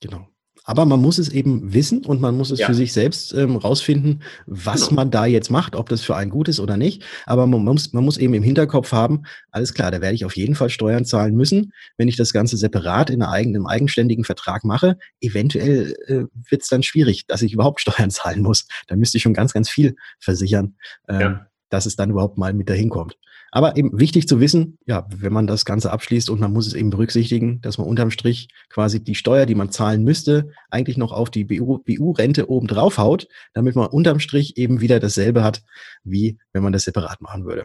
Genau. 0.00 0.28
Aber 0.64 0.84
man 0.84 1.00
muss 1.00 1.18
es 1.18 1.28
eben 1.30 1.72
wissen 1.72 2.04
und 2.04 2.20
man 2.20 2.36
muss 2.36 2.50
es 2.50 2.60
Ja. 2.60 2.66
für 2.66 2.74
sich 2.74 2.92
selbst 2.92 3.32
ähm, 3.34 3.56
rausfinden, 3.56 4.22
was 4.46 4.88
Genau. 4.88 5.00
man 5.00 5.10
da 5.10 5.26
jetzt 5.26 5.50
macht, 5.50 5.74
ob 5.74 5.88
das 5.88 6.02
für 6.02 6.14
einen 6.16 6.30
gut 6.30 6.48
ist 6.48 6.60
oder 6.60 6.76
nicht. 6.76 7.02
Aber 7.26 7.46
man 7.46 7.64
muss, 7.64 7.92
man 7.92 8.04
muss 8.04 8.18
eben 8.18 8.34
im 8.34 8.42
Hinterkopf 8.42 8.92
haben, 8.92 9.22
alles 9.50 9.74
klar, 9.74 9.90
da 9.90 10.00
werde 10.00 10.14
ich 10.14 10.24
auf 10.24 10.36
jeden 10.36 10.54
Fall 10.54 10.70
Steuern 10.70 11.04
zahlen 11.04 11.34
müssen. 11.34 11.72
Wenn 11.96 12.08
ich 12.08 12.16
das 12.16 12.32
Ganze 12.32 12.56
separat 12.56 13.10
in 13.10 13.22
einem 13.22 13.66
eigenständigen 13.66 14.24
Vertrag 14.24 14.64
mache, 14.64 14.96
eventuell 15.20 15.94
äh, 16.06 16.24
wird 16.50 16.62
es 16.62 16.68
dann 16.68 16.82
schwierig, 16.82 17.26
dass 17.26 17.42
ich 17.42 17.52
überhaupt 17.52 17.80
Steuern 18.06 18.10
zahlen 18.10 18.42
muss. 18.42 18.66
Da 18.86 18.96
müsste 18.96 19.16
ich 19.16 19.22
schon 19.22 19.34
ganz, 19.34 19.52
ganz 19.52 19.68
viel 19.70 19.96
versichern, 20.18 20.76
ähm, 21.08 21.20
Ja. 21.20 21.46
dass 21.70 21.86
es 21.86 21.96
dann 21.96 22.10
überhaupt 22.10 22.36
mal 22.38 22.52
mit 22.52 22.68
dahin 22.68 22.90
kommt. 22.90 23.16
Aber 23.52 23.76
eben 23.76 23.98
wichtig 23.98 24.28
zu 24.28 24.38
wissen, 24.40 24.78
ja, 24.86 25.06
wenn 25.14 25.32
man 25.32 25.46
das 25.46 25.64
Ganze 25.64 25.92
abschließt 25.92 26.30
und 26.30 26.40
man 26.40 26.52
muss 26.52 26.66
es 26.66 26.74
eben 26.74 26.90
berücksichtigen, 26.90 27.60
dass 27.62 27.78
man 27.78 27.86
unterm 27.86 28.10
Strich 28.10 28.48
quasi 28.68 29.02
die 29.02 29.14
Steuer, 29.14 29.46
die 29.46 29.54
man 29.56 29.70
zahlen 29.70 30.04
müsste, 30.04 30.50
eigentlich 30.70 30.96
noch 30.96 31.12
auf 31.12 31.30
die 31.30 31.44
BU 31.44 31.78
BU-Rente 31.78 32.48
oben 32.48 32.66
drauf 32.68 32.98
haut, 32.98 33.26
damit 33.52 33.74
man 33.74 33.88
unterm 33.88 34.20
Strich 34.20 34.56
eben 34.56 34.80
wieder 34.80 35.00
dasselbe 35.00 35.42
hat, 35.42 35.62
wie 36.04 36.38
wenn 36.52 36.62
man 36.62 36.72
das 36.72 36.84
separat 36.84 37.20
machen 37.20 37.44
würde. 37.44 37.64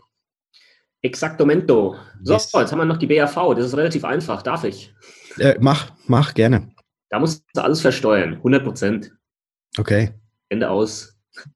Exactomento. 1.02 1.96
So, 2.24 2.34
Yes. 2.34 2.52
jetzt 2.52 2.72
haben 2.72 2.80
wir 2.80 2.86
noch 2.86 2.98
die 2.98 3.06
BAV. 3.08 3.54
Das 3.56 3.66
ist 3.66 3.78
relativ 3.78 4.04
einfach. 4.06 4.42
Darf 4.42 4.64
ich? 4.64 4.94
Äh, 5.38 5.56
mach, 5.60 5.92
mach 6.08 6.34
gerne. 6.34 6.72
Da 7.10 7.20
musst 7.20 7.44
du 7.54 7.62
alles 7.62 7.82
versteuern. 7.82 8.36
100 8.38 8.64
Prozent. 8.64 9.12
Okay, 9.78 10.12
Ende 10.50 10.70
aus. 10.70 11.15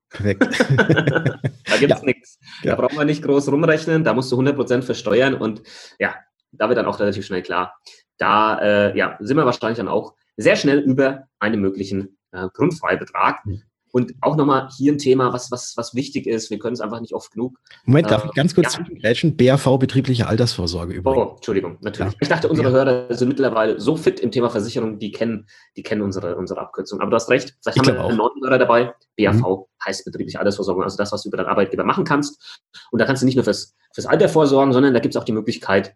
Perfekt. 0.09 0.43
Da 1.69 1.77
gibt 1.77 1.91
es 1.93 1.99
Ja. 1.99 2.05
nichts. 2.05 2.39
Da 2.63 2.69
Ja. 2.69 2.75
brauchen 2.75 2.97
wir 2.97 3.05
nicht 3.05 3.21
groß 3.23 3.51
rumrechnen. 3.51 4.03
Da 4.03 4.13
musst 4.13 4.31
du 4.31 4.35
100 4.35 4.55
Prozent 4.55 4.83
versteuern. 4.85 5.35
Und 5.35 5.61
ja, 5.99 6.15
da 6.51 6.67
wird 6.67 6.77
dann 6.79 6.85
auch 6.87 6.99
relativ 6.99 7.25
schnell 7.25 7.43
klar. 7.43 7.75
Da 8.17 8.59
äh, 8.59 8.97
ja, 8.97 9.17
sind 9.19 9.37
wir 9.37 9.45
wahrscheinlich 9.45 9.77
dann 9.77 9.87
auch 9.87 10.15
sehr 10.35 10.55
schnell 10.55 10.79
über 10.79 11.25
einen 11.39 11.61
möglichen 11.61 12.17
äh, 12.31 12.47
Grundfreibetrag. 12.53 13.45
Mhm. 13.45 13.61
Und 13.91 14.13
auch 14.21 14.35
nochmal 14.35 14.69
hier 14.77 14.91
ein 14.93 14.97
Thema, 14.97 15.33
was, 15.33 15.51
was, 15.51 15.73
was 15.75 15.95
wichtig 15.95 16.27
ist. 16.27 16.49
Wir 16.51 16.59
können 16.59 16.73
es 16.73 16.81
einfach 16.81 16.99
nicht 17.01 17.13
oft 17.13 17.31
genug 17.31 17.57
Moment, 17.85 18.11
darf 18.11 18.23
Äh, 18.23 18.27
ich 18.27 18.33
ganz 18.33 18.53
kurz 18.53 18.73
ja. 18.73 18.79
zwischengrätschen? 18.83 19.35
BAV, 19.35 19.77
betriebliche 19.79 20.27
Altersvorsorge 20.27 20.93
übrigens. 20.93 21.17
Oh, 21.31 21.35
Entschuldigung, 21.35 21.77
natürlich. 21.81 22.13
Ja. 22.13 22.17
Ich 22.21 22.27
dachte, 22.27 22.49
unsere 22.49 22.69
Ja. 22.69 22.73
Hörer 22.75 23.13
sind 23.15 23.27
mittlerweile 23.29 23.79
so 23.79 23.95
fit 23.95 24.19
im 24.19 24.31
Thema 24.31 24.49
Versicherung, 24.49 24.99
die 24.99 25.11
kennen, 25.11 25.47
die 25.75 25.83
kennen 25.83 26.01
unsere, 26.01 26.35
unsere 26.35 26.59
Abkürzung. 26.59 26.99
Aber 27.01 27.09
du 27.09 27.15
hast 27.15 27.29
recht, 27.29 27.55
vielleicht 27.61 27.77
Ich 27.77 27.79
haben 27.81 27.87
wir 27.87 27.93
glaub 27.95 28.09
einen 28.11 28.19
auch. 28.19 28.31
neuen 28.35 28.43
Hörer 28.45 28.59
dabei. 28.59 28.93
BAV 29.17 29.65
heißt 29.85 30.05
betriebliche 30.05 30.39
Altersvorsorge, 30.39 30.83
also 30.83 30.97
das, 30.97 31.11
was 31.11 31.23
du 31.23 31.29
über 31.29 31.37
deinen 31.37 31.47
Arbeitgeber 31.47 31.83
machen 31.83 32.03
kannst. 32.03 32.61
Und 32.91 32.99
da 32.99 33.05
kannst 33.05 33.21
du 33.21 33.25
nicht 33.25 33.35
nur 33.35 33.43
fürs, 33.43 33.75
fürs 33.93 34.05
Alter 34.05 34.29
vorsorgen, 34.29 34.73
sondern 34.73 34.93
da 34.93 34.99
gibt 34.99 35.15
es 35.15 35.19
auch 35.21 35.25
die 35.25 35.31
Möglichkeit, 35.31 35.95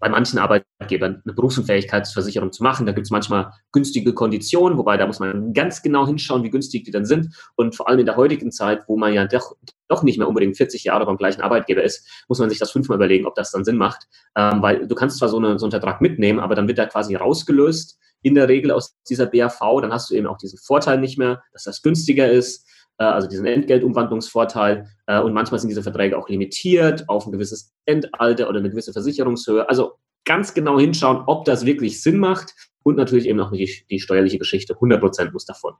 bei 0.00 0.08
manchen 0.08 0.38
Arbeitgebern 0.38 1.22
eine 1.24 1.34
Berufsunfähigkeitsversicherung 1.34 2.52
zu 2.52 2.62
machen. 2.62 2.86
Da 2.86 2.92
gibt 2.92 3.06
es 3.06 3.10
manchmal 3.10 3.52
günstige 3.70 4.14
Konditionen, 4.14 4.78
wobei 4.78 4.96
da 4.96 5.06
muss 5.06 5.20
man 5.20 5.52
ganz 5.52 5.82
genau 5.82 6.06
hinschauen, 6.06 6.42
wie 6.42 6.50
günstig 6.50 6.84
die 6.84 6.90
dann 6.90 7.04
sind. 7.04 7.34
Und 7.54 7.76
vor 7.76 7.88
allem 7.88 8.00
in 8.00 8.06
der 8.06 8.16
heutigen 8.16 8.50
Zeit, 8.50 8.82
wo 8.88 8.96
man 8.96 9.12
ja 9.12 9.26
doch, 9.26 9.54
doch 9.88 10.02
nicht 10.02 10.18
mehr 10.18 10.26
unbedingt 10.26 10.56
40 10.56 10.84
Jahre 10.84 11.04
beim 11.04 11.18
gleichen 11.18 11.42
Arbeitgeber 11.42 11.82
ist, 11.82 12.08
muss 12.28 12.38
man 12.38 12.48
sich 12.48 12.58
das 12.58 12.70
fünfmal 12.70 12.96
überlegen, 12.96 13.26
ob 13.26 13.34
das 13.34 13.52
dann 13.52 13.64
Sinn 13.64 13.76
macht. 13.76 14.08
Ähm, 14.36 14.62
weil 14.62 14.88
du 14.88 14.94
kannst 14.94 15.18
zwar 15.18 15.28
so, 15.28 15.36
eine, 15.36 15.58
so 15.58 15.66
einen 15.66 15.72
Vertrag 15.72 16.00
mitnehmen, 16.00 16.40
aber 16.40 16.54
dann 16.54 16.66
wird 16.66 16.78
er 16.78 16.86
quasi 16.86 17.14
rausgelöst, 17.14 17.98
in 18.22 18.34
der 18.34 18.48
Regel 18.48 18.70
aus 18.70 18.96
dieser 19.08 19.26
BAV. 19.26 19.80
Dann 19.82 19.92
hast 19.92 20.10
du 20.10 20.14
eben 20.14 20.26
auch 20.26 20.38
diesen 20.38 20.58
Vorteil 20.58 20.98
nicht 20.98 21.18
mehr, 21.18 21.42
dass 21.52 21.64
das 21.64 21.82
günstiger 21.82 22.30
ist, 22.30 22.66
also 23.04 23.28
diesen 23.28 23.46
Entgeltumwandlungsvorteil. 23.46 24.86
Äh, 25.06 25.20
und 25.20 25.32
manchmal 25.32 25.60
sind 25.60 25.68
diese 25.68 25.82
Verträge 25.82 26.18
auch 26.18 26.28
limitiert 26.28 27.08
auf 27.08 27.26
ein 27.26 27.32
gewisses 27.32 27.72
Endalter 27.86 28.48
oder 28.48 28.58
eine 28.58 28.70
gewisse 28.70 28.92
Versicherungshöhe. 28.92 29.68
Also 29.68 29.94
ganz 30.24 30.54
genau 30.54 30.78
hinschauen, 30.78 31.24
ob 31.26 31.44
das 31.44 31.64
wirklich 31.64 32.02
Sinn 32.02 32.18
macht. 32.18 32.54
Und 32.82 32.96
natürlich 32.96 33.26
eben 33.26 33.40
auch 33.40 33.52
die, 33.52 33.70
die 33.90 34.00
steuerliche 34.00 34.38
Geschichte. 34.38 34.74
100 34.74 35.00
Prozent 35.00 35.32
muss 35.32 35.44
davon 35.44 35.74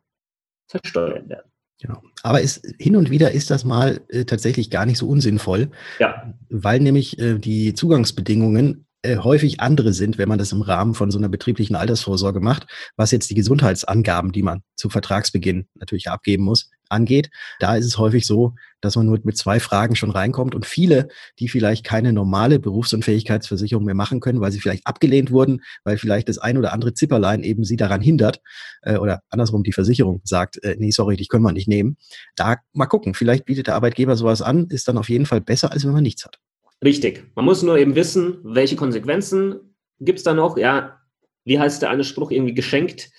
versteuert 0.66 1.28
werden. 1.28 1.50
Genau. 1.80 2.02
Aber 2.22 2.42
es, 2.42 2.60
hin 2.78 2.94
und 2.94 3.10
wieder 3.10 3.32
ist 3.32 3.50
das 3.50 3.64
mal 3.64 4.00
äh, 4.08 4.24
tatsächlich 4.24 4.70
gar 4.70 4.84
nicht 4.84 4.98
so 4.98 5.08
unsinnvoll, 5.08 5.70
Ja, 5.98 6.34
weil 6.50 6.80
nämlich 6.80 7.18
äh, 7.18 7.38
die 7.38 7.72
Zugangsbedingungen 7.72 8.86
äh, 9.02 9.16
häufig 9.18 9.60
andere 9.60 9.92
sind, 9.92 10.18
wenn 10.18 10.28
man 10.28 10.38
das 10.38 10.52
im 10.52 10.62
Rahmen 10.62 10.94
von 10.94 11.10
so 11.10 11.18
einer 11.18 11.28
betrieblichen 11.28 11.76
Altersvorsorge 11.76 12.40
macht, 12.40 12.66
was 12.96 13.10
jetzt 13.10 13.30
die 13.30 13.34
Gesundheitsangaben, 13.34 14.32
die 14.32 14.42
man 14.42 14.62
zu 14.76 14.90
Vertragsbeginn 14.90 15.66
natürlich 15.74 16.08
abgeben 16.08 16.44
muss, 16.44 16.70
angeht. 16.90 17.30
Da 17.60 17.76
ist 17.76 17.86
es 17.86 17.98
häufig 17.98 18.26
so, 18.26 18.54
dass 18.80 18.96
man 18.96 19.06
nur 19.06 19.18
mit 19.22 19.36
zwei 19.36 19.60
Fragen 19.60 19.96
schon 19.96 20.10
reinkommt 20.10 20.54
und 20.54 20.66
viele, 20.66 21.08
die 21.38 21.48
vielleicht 21.48 21.84
keine 21.84 22.12
normale 22.12 22.58
Berufsunfähigkeitsversicherung 22.58 23.84
mehr 23.84 23.94
machen 23.94 24.20
können, 24.20 24.40
weil 24.40 24.52
sie 24.52 24.60
vielleicht 24.60 24.86
abgelehnt 24.86 25.30
wurden, 25.30 25.62
weil 25.84 25.96
vielleicht 25.96 26.28
das 26.28 26.38
ein 26.38 26.58
oder 26.58 26.72
andere 26.72 26.92
Zipperlein 26.92 27.42
eben 27.42 27.64
sie 27.64 27.76
daran 27.76 28.00
hindert 28.00 28.40
äh, 28.82 28.96
oder 28.96 29.22
andersrum 29.30 29.62
die 29.62 29.72
Versicherung 29.72 30.20
sagt, 30.24 30.62
äh, 30.62 30.76
nee, 30.78 30.90
sorry, 30.90 31.16
dich 31.16 31.28
können 31.28 31.44
wir 31.44 31.52
nicht 31.52 31.68
nehmen. 31.68 31.96
Da 32.36 32.56
mal 32.72 32.86
gucken, 32.86 33.14
vielleicht 33.14 33.44
bietet 33.44 33.68
der 33.68 33.76
Arbeitgeber 33.76 34.16
sowas 34.16 34.42
an, 34.42 34.66
ist 34.68 34.88
dann 34.88 34.98
auf 34.98 35.08
jeden 35.08 35.26
Fall 35.26 35.40
besser, 35.40 35.72
als 35.72 35.84
wenn 35.84 35.92
man 35.92 36.02
nichts 36.02 36.24
hat. 36.24 36.38
Richtig. 36.84 37.24
Man 37.34 37.44
muss 37.44 37.62
nur 37.62 37.78
eben 37.78 37.94
wissen, 37.94 38.38
welche 38.42 38.76
Konsequenzen 38.76 39.74
gibt 40.00 40.18
es 40.18 40.24
da 40.24 40.34
noch. 40.34 40.56
Ja, 40.56 41.00
wie 41.44 41.58
heißt 41.58 41.82
der 41.82 41.90
eine 41.90 42.04
Spruch 42.04 42.30
irgendwie 42.30 42.54
geschenkt? 42.54 43.10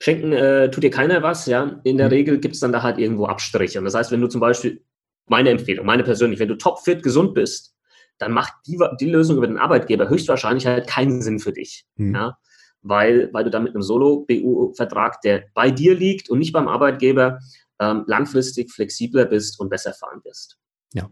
Schenken 0.00 0.32
äh, 0.32 0.70
tut 0.70 0.84
dir 0.84 0.90
keiner 0.90 1.22
was, 1.22 1.46
ja. 1.46 1.80
In 1.84 1.96
der 1.96 2.06
Mhm. 2.06 2.12
Regel 2.12 2.38
gibt 2.38 2.54
es 2.54 2.60
dann 2.60 2.72
da 2.72 2.82
halt 2.82 2.98
irgendwo 2.98 3.26
Abstriche. 3.26 3.78
Und 3.78 3.84
das 3.84 3.94
heißt, 3.94 4.12
wenn 4.12 4.20
du 4.20 4.28
zum 4.28 4.40
Beispiel, 4.40 4.84
meine 5.26 5.50
Empfehlung, 5.50 5.84
meine 5.84 6.04
persönlich, 6.04 6.38
wenn 6.38 6.48
du 6.48 6.56
topfit 6.56 7.02
gesund 7.02 7.34
bist, 7.34 7.74
dann 8.18 8.32
macht 8.32 8.52
die, 8.66 8.78
die 9.00 9.10
Lösung 9.10 9.36
über 9.36 9.46
den 9.46 9.58
Arbeitgeber 9.58 10.08
höchstwahrscheinlich 10.08 10.66
halt 10.66 10.86
keinen 10.88 11.22
Sinn 11.22 11.38
für 11.38 11.52
dich. 11.52 11.86
Hm. 11.96 12.14
Ja, 12.14 12.38
weil, 12.82 13.32
weil 13.32 13.44
du 13.44 13.50
dann 13.50 13.64
mit 13.64 13.74
einem 13.74 13.82
Solo-BU-Vertrag, 13.82 15.20
der 15.22 15.44
bei 15.54 15.70
dir 15.70 15.94
liegt 15.94 16.30
und 16.30 16.38
nicht 16.38 16.52
beim 16.52 16.68
Arbeitgeber, 16.68 17.40
ähm, 17.80 18.04
langfristig 18.06 18.72
flexibler 18.72 19.24
bist 19.24 19.60
und 19.60 19.68
besser 19.68 19.92
fahren 19.92 20.20
wirst. 20.24 20.58
Ja. 20.94 21.08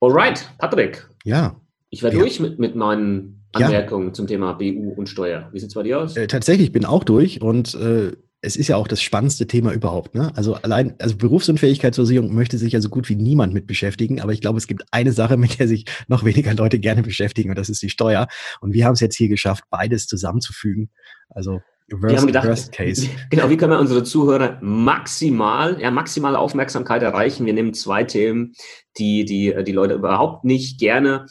Alright, 0.00 0.48
Patrick, 0.58 1.08
Ja, 1.24 1.60
ich 1.90 2.02
werde 2.02 2.16
Ja. 2.16 2.22
durch 2.22 2.38
mit, 2.40 2.58
mit 2.58 2.76
meinen 2.76 3.44
Ja. 3.58 3.66
Anmerkungen 3.66 4.14
zum 4.14 4.26
Thema 4.26 4.52
BU 4.52 4.92
und 4.96 5.08
Steuer. 5.08 5.48
Wie 5.52 5.58
sieht's 5.58 5.74
bei 5.74 5.82
dir 5.82 6.00
aus? 6.00 6.16
Äh, 6.16 6.26
tatsächlich 6.26 6.70
bin 6.72 6.84
auch 6.84 7.02
durch 7.04 7.40
und 7.40 7.74
äh, 7.74 8.12
es 8.40 8.54
ist 8.54 8.68
ja 8.68 8.76
auch 8.76 8.86
das 8.86 9.02
spannendste 9.02 9.48
Thema 9.48 9.72
überhaupt. 9.72 10.14
Ne? 10.14 10.30
Also 10.36 10.54
allein, 10.54 10.94
also 11.00 11.16
Berufsunfähigkeitsversicherung 11.16 12.32
möchte 12.32 12.56
sich 12.56 12.72
ja 12.72 12.80
so 12.80 12.88
gut 12.88 13.08
wie 13.08 13.16
niemand 13.16 13.52
mit 13.52 13.66
beschäftigen, 13.66 14.20
aber 14.20 14.32
ich 14.32 14.40
glaube, 14.40 14.58
es 14.58 14.68
gibt 14.68 14.84
eine 14.92 15.10
Sache, 15.12 15.36
mit 15.36 15.58
der 15.58 15.66
sich 15.66 15.86
noch 16.06 16.24
weniger 16.24 16.54
Leute 16.54 16.78
gerne 16.78 17.02
beschäftigen 17.02 17.50
und 17.50 17.58
das 17.58 17.68
ist 17.68 17.82
die 17.82 17.90
Steuer. 17.90 18.28
Und 18.60 18.74
wir 18.74 18.84
haben 18.84 18.92
es 18.92 19.00
jetzt 19.00 19.16
hier 19.16 19.28
geschafft, 19.28 19.64
beides 19.70 20.06
zusammenzufügen. 20.06 20.90
Also 21.30 21.60
wir 21.88 22.02
worst, 22.02 22.16
haben 22.18 22.26
gedacht, 22.26 22.46
worst 22.48 22.72
case. 22.72 23.08
genau, 23.30 23.48
wie 23.48 23.56
können 23.56 23.72
wir 23.72 23.80
unsere 23.80 24.04
Zuhörer 24.04 24.58
maximal, 24.60 25.80
ja, 25.80 25.90
maximale 25.90 26.38
Aufmerksamkeit 26.38 27.02
erreichen? 27.02 27.46
Wir 27.46 27.54
nehmen 27.54 27.74
zwei 27.74 28.04
Themen, 28.04 28.52
die 28.98 29.24
die, 29.24 29.54
die 29.64 29.72
Leute 29.72 29.94
überhaupt 29.94 30.44
nicht 30.44 30.78
gerne 30.78 31.26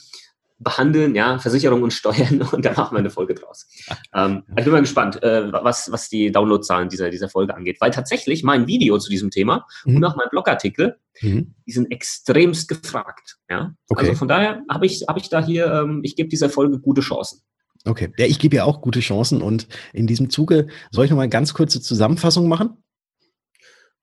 behandeln, 0.60 1.14
ja, 1.14 1.38
Versicherung 1.38 1.84
und 1.84 1.92
Steuern 1.94 2.42
und 2.52 2.66
da 2.66 2.74
machen 2.74 2.96
wir 2.96 3.00
eine 3.00 3.12
Folge 3.12 3.36
draus. 3.36 3.68
Ähm, 4.14 4.44
ich 4.58 4.64
bin 4.64 4.74
mal 4.74 4.82
gespannt, 4.82 5.22
äh, 5.22 5.52
was, 5.52 5.92
was 5.92 6.10
die 6.10 6.32
Downloadzahlen 6.32 6.90
dieser, 6.90 7.12
dieser 7.12 7.30
Folge 7.30 7.56
angeht, 7.56 7.78
weil 7.80 7.92
tatsächlich 7.92 8.44
mein 8.44 8.66
Video 8.66 8.98
zu 8.98 9.10
diesem 9.10 9.30
Thema 9.30 9.68
Mhm. 9.86 9.98
und 9.98 10.06
auch 10.06 10.16
mein 10.16 10.30
Blogartikel, 10.32 10.98
Mhm. 11.22 11.54
die 11.66 11.72
sind 11.72 11.92
extremst 11.92 12.68
gefragt, 12.68 13.38
ja. 13.50 13.74
Okay. 13.90 14.08
Also 14.08 14.16
von 14.16 14.28
daher 14.28 14.64
habe 14.70 14.86
ich, 14.86 15.06
habe 15.08 15.20
ich 15.20 15.30
da 15.30 15.44
hier, 15.44 15.72
ähm, 15.72 16.02
ich 16.04 16.16
gebe 16.16 16.30
dieser 16.30 16.50
Folge 16.50 16.80
gute 16.80 17.02
Chancen. 17.02 17.42
Okay, 17.88 18.12
ja, 18.18 18.26
ich 18.26 18.40
gebe 18.40 18.58
ja 18.58 18.64
auch 18.66 18.82
gute 18.82 19.00
Chancen 19.00 19.42
und 19.42 19.68
in 19.94 20.08
diesem 20.08 20.30
Zuge 20.30 20.68
soll 20.92 21.06
ich 21.06 21.12
noch 21.12 21.18
mal 21.18 21.24
eine 21.24 21.30
ganz 21.30 21.54
kurze 21.54 21.82
Zusammenfassung 21.82 22.48
machen? 22.48 22.84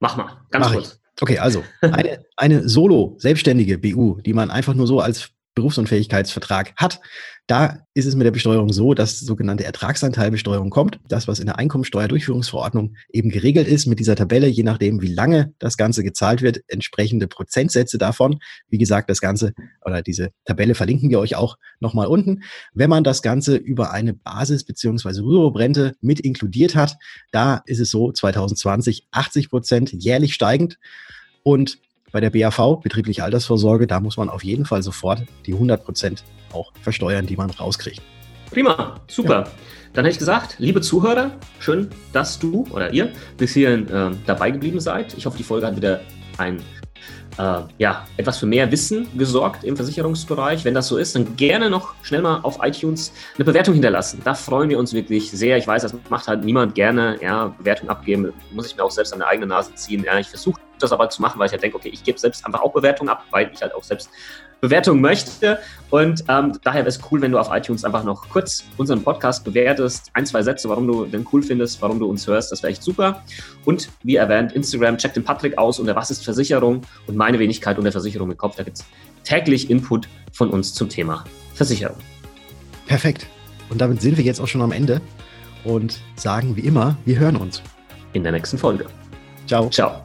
Mach 0.01 0.17
mal, 0.17 0.45
ganz 0.51 0.67
Mach 0.67 0.73
ich. 0.73 0.79
kurz. 0.79 1.01
Okay, 1.21 1.39
also 1.39 1.63
eine, 1.81 2.25
eine 2.37 2.69
solo 2.69 3.17
selbstständige 3.19 3.79
BU, 3.79 4.21
die 4.21 4.33
man 4.33 4.51
einfach 4.51 4.75
nur 4.75 4.87
so 4.87 5.01
als 5.01 5.31
Berufsunfähigkeitsvertrag 5.55 6.75
hat, 6.77 7.01
da 7.47 7.87
ist 7.93 8.07
es 8.07 8.17
mit 8.17 8.25
der 8.25 8.31
Besteuerung 8.31 8.73
so, 8.73 8.95
dass 8.95 9.21
sogenannte 9.21 9.65
Ertragsanteilbesteuerung 9.65 10.71
kommt. 10.71 10.99
Das, 11.09 11.29
was 11.29 11.41
in 11.41 11.47
der 11.47 11.59
Einkommensteuerdurchführungsverordnung 11.59 12.97
eben 13.13 13.29
geregelt 13.29 13.69
ist 13.69 13.87
mit 13.87 13.99
dieser 13.99 14.17
Tabelle, 14.17 14.47
je 14.47 14.63
nachdem, 14.63 15.03
wie 15.03 15.13
lange 15.13 15.53
das 15.59 15.77
Ganze 15.77 16.03
gezahlt 16.03 16.41
wird, 16.41 16.61
entsprechende 16.69 17.29
Prozentsätze 17.29 17.99
davon. 17.99 18.39
Wie 18.69 18.79
gesagt, 18.79 19.11
das 19.11 19.21
Ganze 19.21 19.53
oder 19.85 20.01
diese 20.01 20.31
Tabelle 20.47 20.75
verlinken 20.75 21.11
wir 21.11 21.21
euch 21.21 21.37
auch 21.37 21.59
nochmal 21.81 22.07
unten. 22.07 22.43
Wenn 22.73 22.89
man 22.89 23.05
das 23.05 23.21
Ganze 23.21 23.57
über 23.57 23.93
eine 23.93 24.15
Basis- 24.15 24.65
beziehungsweise 24.65 25.23
Rüruprente 25.23 25.95
mit 26.01 26.21
inkludiert 26.21 26.75
hat, 26.75 26.97
da 27.31 27.63
ist 27.67 27.81
es 27.81 27.91
so 27.91 28.11
2020 28.11 29.07
80 29.11 29.51
Prozent 29.51 29.93
jährlich 29.93 30.33
steigend. 30.33 30.79
Und 31.43 31.79
bei 32.15 32.21
der 32.21 32.31
BAV, 32.31 32.81
betriebliche 32.81 33.25
Altersvorsorge, 33.25 33.89
da 33.89 33.99
muss 33.99 34.17
man 34.17 34.31
auf 34.31 34.45
jeden 34.45 34.65
Fall 34.65 34.85
sofort 34.85 35.25
die 35.47 35.53
100 35.53 35.85
Prozent 35.85 36.23
auch 36.53 36.73
versteuern, 36.81 37.27
die 37.27 37.37
man 37.37 37.51
rauskriegt. 37.51 38.01
Prima, 38.53 39.01
super. 39.09 39.49
Dann 39.95 40.05
hätte 40.05 40.13
ich 40.13 40.19
gesagt, 40.21 40.55
liebe 40.59 40.81
Zuhörer, 40.81 41.33
schön, 41.59 41.89
dass 42.13 42.39
du 42.39 42.69
oder 42.71 42.93
ihr 42.93 43.11
bis 43.37 43.55
hierhin 43.55 43.89
ähm, 43.93 44.19
dabei 44.27 44.53
geblieben 44.53 44.79
seid. 44.79 45.15
Ich 45.15 45.27
hoffe, 45.27 45.37
die 45.37 45.43
Folge 45.43 45.67
hat 45.67 45.75
wieder 45.75 46.03
einen 46.39 46.63
äh, 47.39 47.63
ja, 47.79 48.07
etwas 48.17 48.39
für 48.39 48.47
mehr 48.47 48.71
Wissen 48.71 49.07
gesorgt 49.19 49.65
im 49.65 49.77
Versicherungsbereich. 49.77 50.65
Wenn 50.65 50.75
das 50.75 50.89
so 50.89 50.97
ist, 50.97 51.15
dann 51.15 51.37
gerne 51.37 51.71
noch 51.71 51.95
schnell 52.03 52.23
mal 52.23 52.41
auf 52.43 52.59
iTunes 52.63 53.13
eine 53.37 53.45
Bewertung 53.45 53.75
hinterlassen. 53.75 54.21
Da 54.25 54.35
freuen 54.35 54.71
wir 54.71 54.79
uns 54.79 54.93
wirklich 54.93 55.31
sehr. 55.31 55.57
Ich 55.57 55.67
weiß, 55.67 55.83
das 55.83 55.95
macht 56.09 56.29
halt 56.29 56.45
niemand 56.45 56.75
gerne. 56.75 57.19
Ja, 57.21 57.55
Bewertung 57.59 57.89
abgeben, 57.89 58.33
muss 58.53 58.67
ich 58.67 58.77
mir 58.77 58.85
auch 58.85 58.91
selbst 58.91 59.13
an 59.13 59.21
der 59.21 59.29
eigene 59.29 59.47
Nase 59.47 59.75
ziehen. 59.75 60.05
Ja, 60.05 60.19
ich 60.19 60.29
versuche 60.29 60.61
das 60.79 60.93
aber 60.93 61.09
zu 61.09 61.23
machen, 61.23 61.39
weil 61.39 61.47
ich 61.47 61.53
halt 61.53 61.63
denke, 61.63 61.77
okay, 61.77 61.91
ich 61.93 62.03
gebe 62.03 62.19
selbst 62.19 62.45
einfach 62.45 62.61
auch 62.61 62.73
Bewertungen 62.73 63.09
ab, 63.09 63.25
weil 63.31 63.51
ich 63.53 63.63
halt 63.63 63.75
auch 63.75 63.83
selbst 63.83 64.11
Bewertungen 64.61 65.01
möchte. 65.01 65.59
Und 65.91 66.25
ähm, 66.29 66.59
daher 66.63 66.81
wäre 66.81 66.89
es 66.89 67.01
cool, 67.11 67.21
wenn 67.21 67.33
du 67.33 67.39
auf 67.39 67.49
iTunes 67.53 67.85
einfach 67.85 68.05
noch 68.05 68.29
kurz 68.29 68.65
unseren 68.77 69.03
Podcast 69.03 69.45
bewertest. 69.45 70.11
Ein, 70.15 70.27
zwei 70.27 70.43
Sätze, 70.43 70.69
warum 70.69 70.87
du 70.87 71.05
den 71.07 71.27
cool 71.33 71.43
findest, 71.43 71.81
warum 71.83 71.99
du 71.99 72.07
uns 72.07 72.27
hörst. 72.27 72.51
Das 72.53 72.63
wäre 72.63 72.73
echt 72.73 72.83
super. 72.83 73.23
Und 73.65 73.89
wie 74.03 74.17
erwähnt, 74.17 74.53
Instagram, 74.53 74.99
check 74.99 75.15
den 75.15 75.25
Patrick 75.25 75.59
aus 75.59 75.79
unter 75.79 75.95
Was 75.95 76.11
ist 76.11 76.25
Versicherung 76.25 76.83
und 77.07 77.17
meine 77.17 77.39
Wenigkeit 77.39 77.79
unter 77.79 77.93
Versicherung 77.93 78.31
im 78.31 78.37
Kopf. 78.37 78.57
Da 78.57 78.63
gibt 78.63 78.79
es 78.79 78.85
täglich 79.25 79.71
Input 79.71 80.09
von 80.33 80.51
uns 80.51 80.75
zum 80.75 80.89
Thema 80.89 81.25
Versicherung. 81.55 81.97
Perfekt. 82.87 83.27
Und 83.71 83.81
damit 83.81 84.03
sind 84.03 84.17
wir 84.17 84.25
jetzt 84.25 84.41
auch 84.41 84.49
schon 84.49 84.63
am 84.63 84.73
Ende 84.73 85.01
und 85.65 86.01
sagen 86.17 86.57
wie 86.57 86.61
immer, 86.61 86.97
wir 87.05 87.19
hören 87.19 87.37
uns. 87.37 87.63
In 88.13 88.23
der 88.23 88.33
nächsten 88.33 88.59
Folge. 88.59 88.87
Ciao. 89.47 89.69
Ciao. 89.71 90.04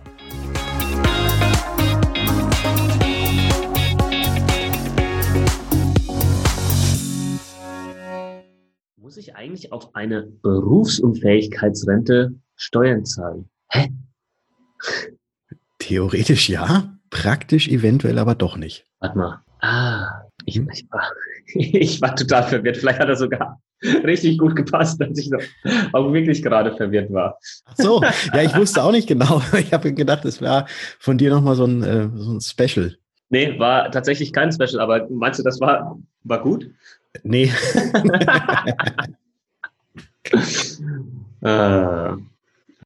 Eigentlich 9.39 9.72
auf 9.72 9.96
eine 9.96 10.24
Berufsunfähigkeitsrente 10.24 12.36
Steuern 12.58 13.05
zahlen? 13.05 13.50
Hä? 13.69 13.88
Theoretisch 15.77 16.50
ja, 16.50 16.98
praktisch 17.10 17.69
eventuell 17.69 18.19
aber 18.19 18.36
doch 18.36 18.58
nicht. 18.58 18.86
Warte 19.00 19.17
mal. 19.17 19.39
Ah, 19.62 20.24
ich, 20.43 20.58
ich, 20.58 20.86
war, 20.91 21.10
ich 21.53 22.01
war 22.01 22.17
total 22.17 22.43
verwirrt. 22.43 22.75
Vielleicht 22.75 23.00
hat 23.00 23.08
er 23.08 23.15
sogar 23.15 23.62
richtig 24.03 24.39
gut 24.39 24.58
gepasst, 24.58 25.00
dass 25.00 25.17
ich 25.17 25.31
auch 25.93 26.12
wirklich 26.12 26.43
gerade 26.43 26.75
verwirrt 26.75 27.13
war. 27.13 27.39
Ach 27.63 27.75
so, 27.77 28.03
ja, 28.34 28.41
ich 28.41 28.53
wusste 28.58 28.84
auch 28.84 28.91
nicht 28.91 29.08
genau. 29.08 29.41
Ich 29.58 29.72
habe 29.72 29.93
gedacht, 29.93 30.25
es 30.25 30.41
war 30.41 30.67
von 31.00 31.17
dir 31.17 31.29
nochmal 31.29 31.55
so 31.55 31.63
ein, 31.63 31.81
äh, 31.81 32.10
so 32.13 32.34
ein 32.34 32.41
Special. 32.41 32.98
Nee, 33.29 33.58
war 33.58 33.89
tatsächlich 33.89 34.34
kein 34.34 34.51
Special, 34.51 34.81
aber 34.81 35.08
meinst 35.10 35.39
du, 35.39 35.43
das 35.43 35.62
war, 35.62 35.98
war 36.25 36.43
gut? 36.43 36.69
Nee. 37.24 37.53
äh. 41.41 42.15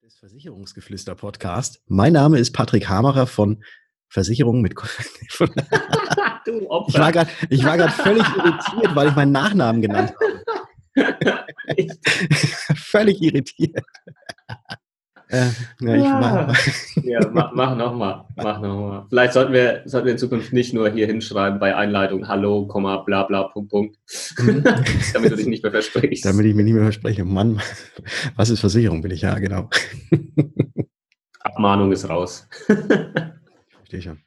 Das 0.04 0.16
Versicherungsgeflüster-Podcast. 0.20 1.82
Mein 1.88 2.14
Name 2.14 2.40
ist 2.40 2.52
Patrick 2.52 2.88
Hamerer 2.88 3.28
von 3.28 3.64
Versicherungen 4.08 4.62
mit. 4.62 4.76
du 6.46 6.70
Opfer. 6.70 6.90
ich 6.90 7.00
war 7.00 7.12
gerade 7.12 7.30
ich 7.50 7.66
war 7.66 7.78
gerade 7.78 7.92
völlig 7.92 8.24
irritiert, 8.38 8.96
weil 8.96 9.10
ich 9.10 9.16
meinen 9.16 9.32
Nachnamen 9.32 9.82
genannt 9.82 10.14
habe. 10.14 10.44
völlig 12.76 13.22
irritiert. 13.22 13.84
Äh, 15.34 15.50
ja, 15.82 15.96
ich 15.96 16.04
mach, 16.04 17.04
ja, 17.04 17.20
mach, 17.34 17.54
mach 17.56 17.76
nochmal. 17.76 18.26
Mach 18.36 18.62
noch 18.62 19.08
Vielleicht 19.10 19.34
sollten 19.34 19.52
wir, 19.52 19.82
sollten 19.86 20.06
wir 20.06 20.12
in 20.12 20.20
Zukunft 20.20 20.54
nicht 20.54 20.76
nur 20.76 20.92
hier 20.92 21.08
hinschreiben 21.08 21.60
bei 21.60 21.76
Einleitung 21.76 22.28
Hallo, 22.28 22.68
bla 22.68 23.24
bla, 23.24 23.44
Punkt, 23.46 23.72
Punkt. 23.72 23.98
Mhm. 24.38 24.64
Damit 25.14 25.32
du 25.32 25.36
dich 25.36 25.48
nicht 25.48 25.64
mehr 25.64 25.72
versprichst. 25.72 26.24
Damit 26.24 26.46
ich 26.46 26.54
mich 26.54 26.66
nicht 26.66 26.76
mehr 26.76 26.84
verspreche. 26.84 27.26
Mann, 27.26 27.60
was 28.36 28.52
ist 28.52 28.60
Versicherung, 28.60 29.02
bin 29.02 29.10
ich 29.10 29.22
ja, 29.22 29.40
genau. 29.40 29.70
Abmahnung 31.40 31.92
ist 31.92 32.08
raus. 32.08 32.48
Verstehe 32.68 34.02
schon. 34.04 34.20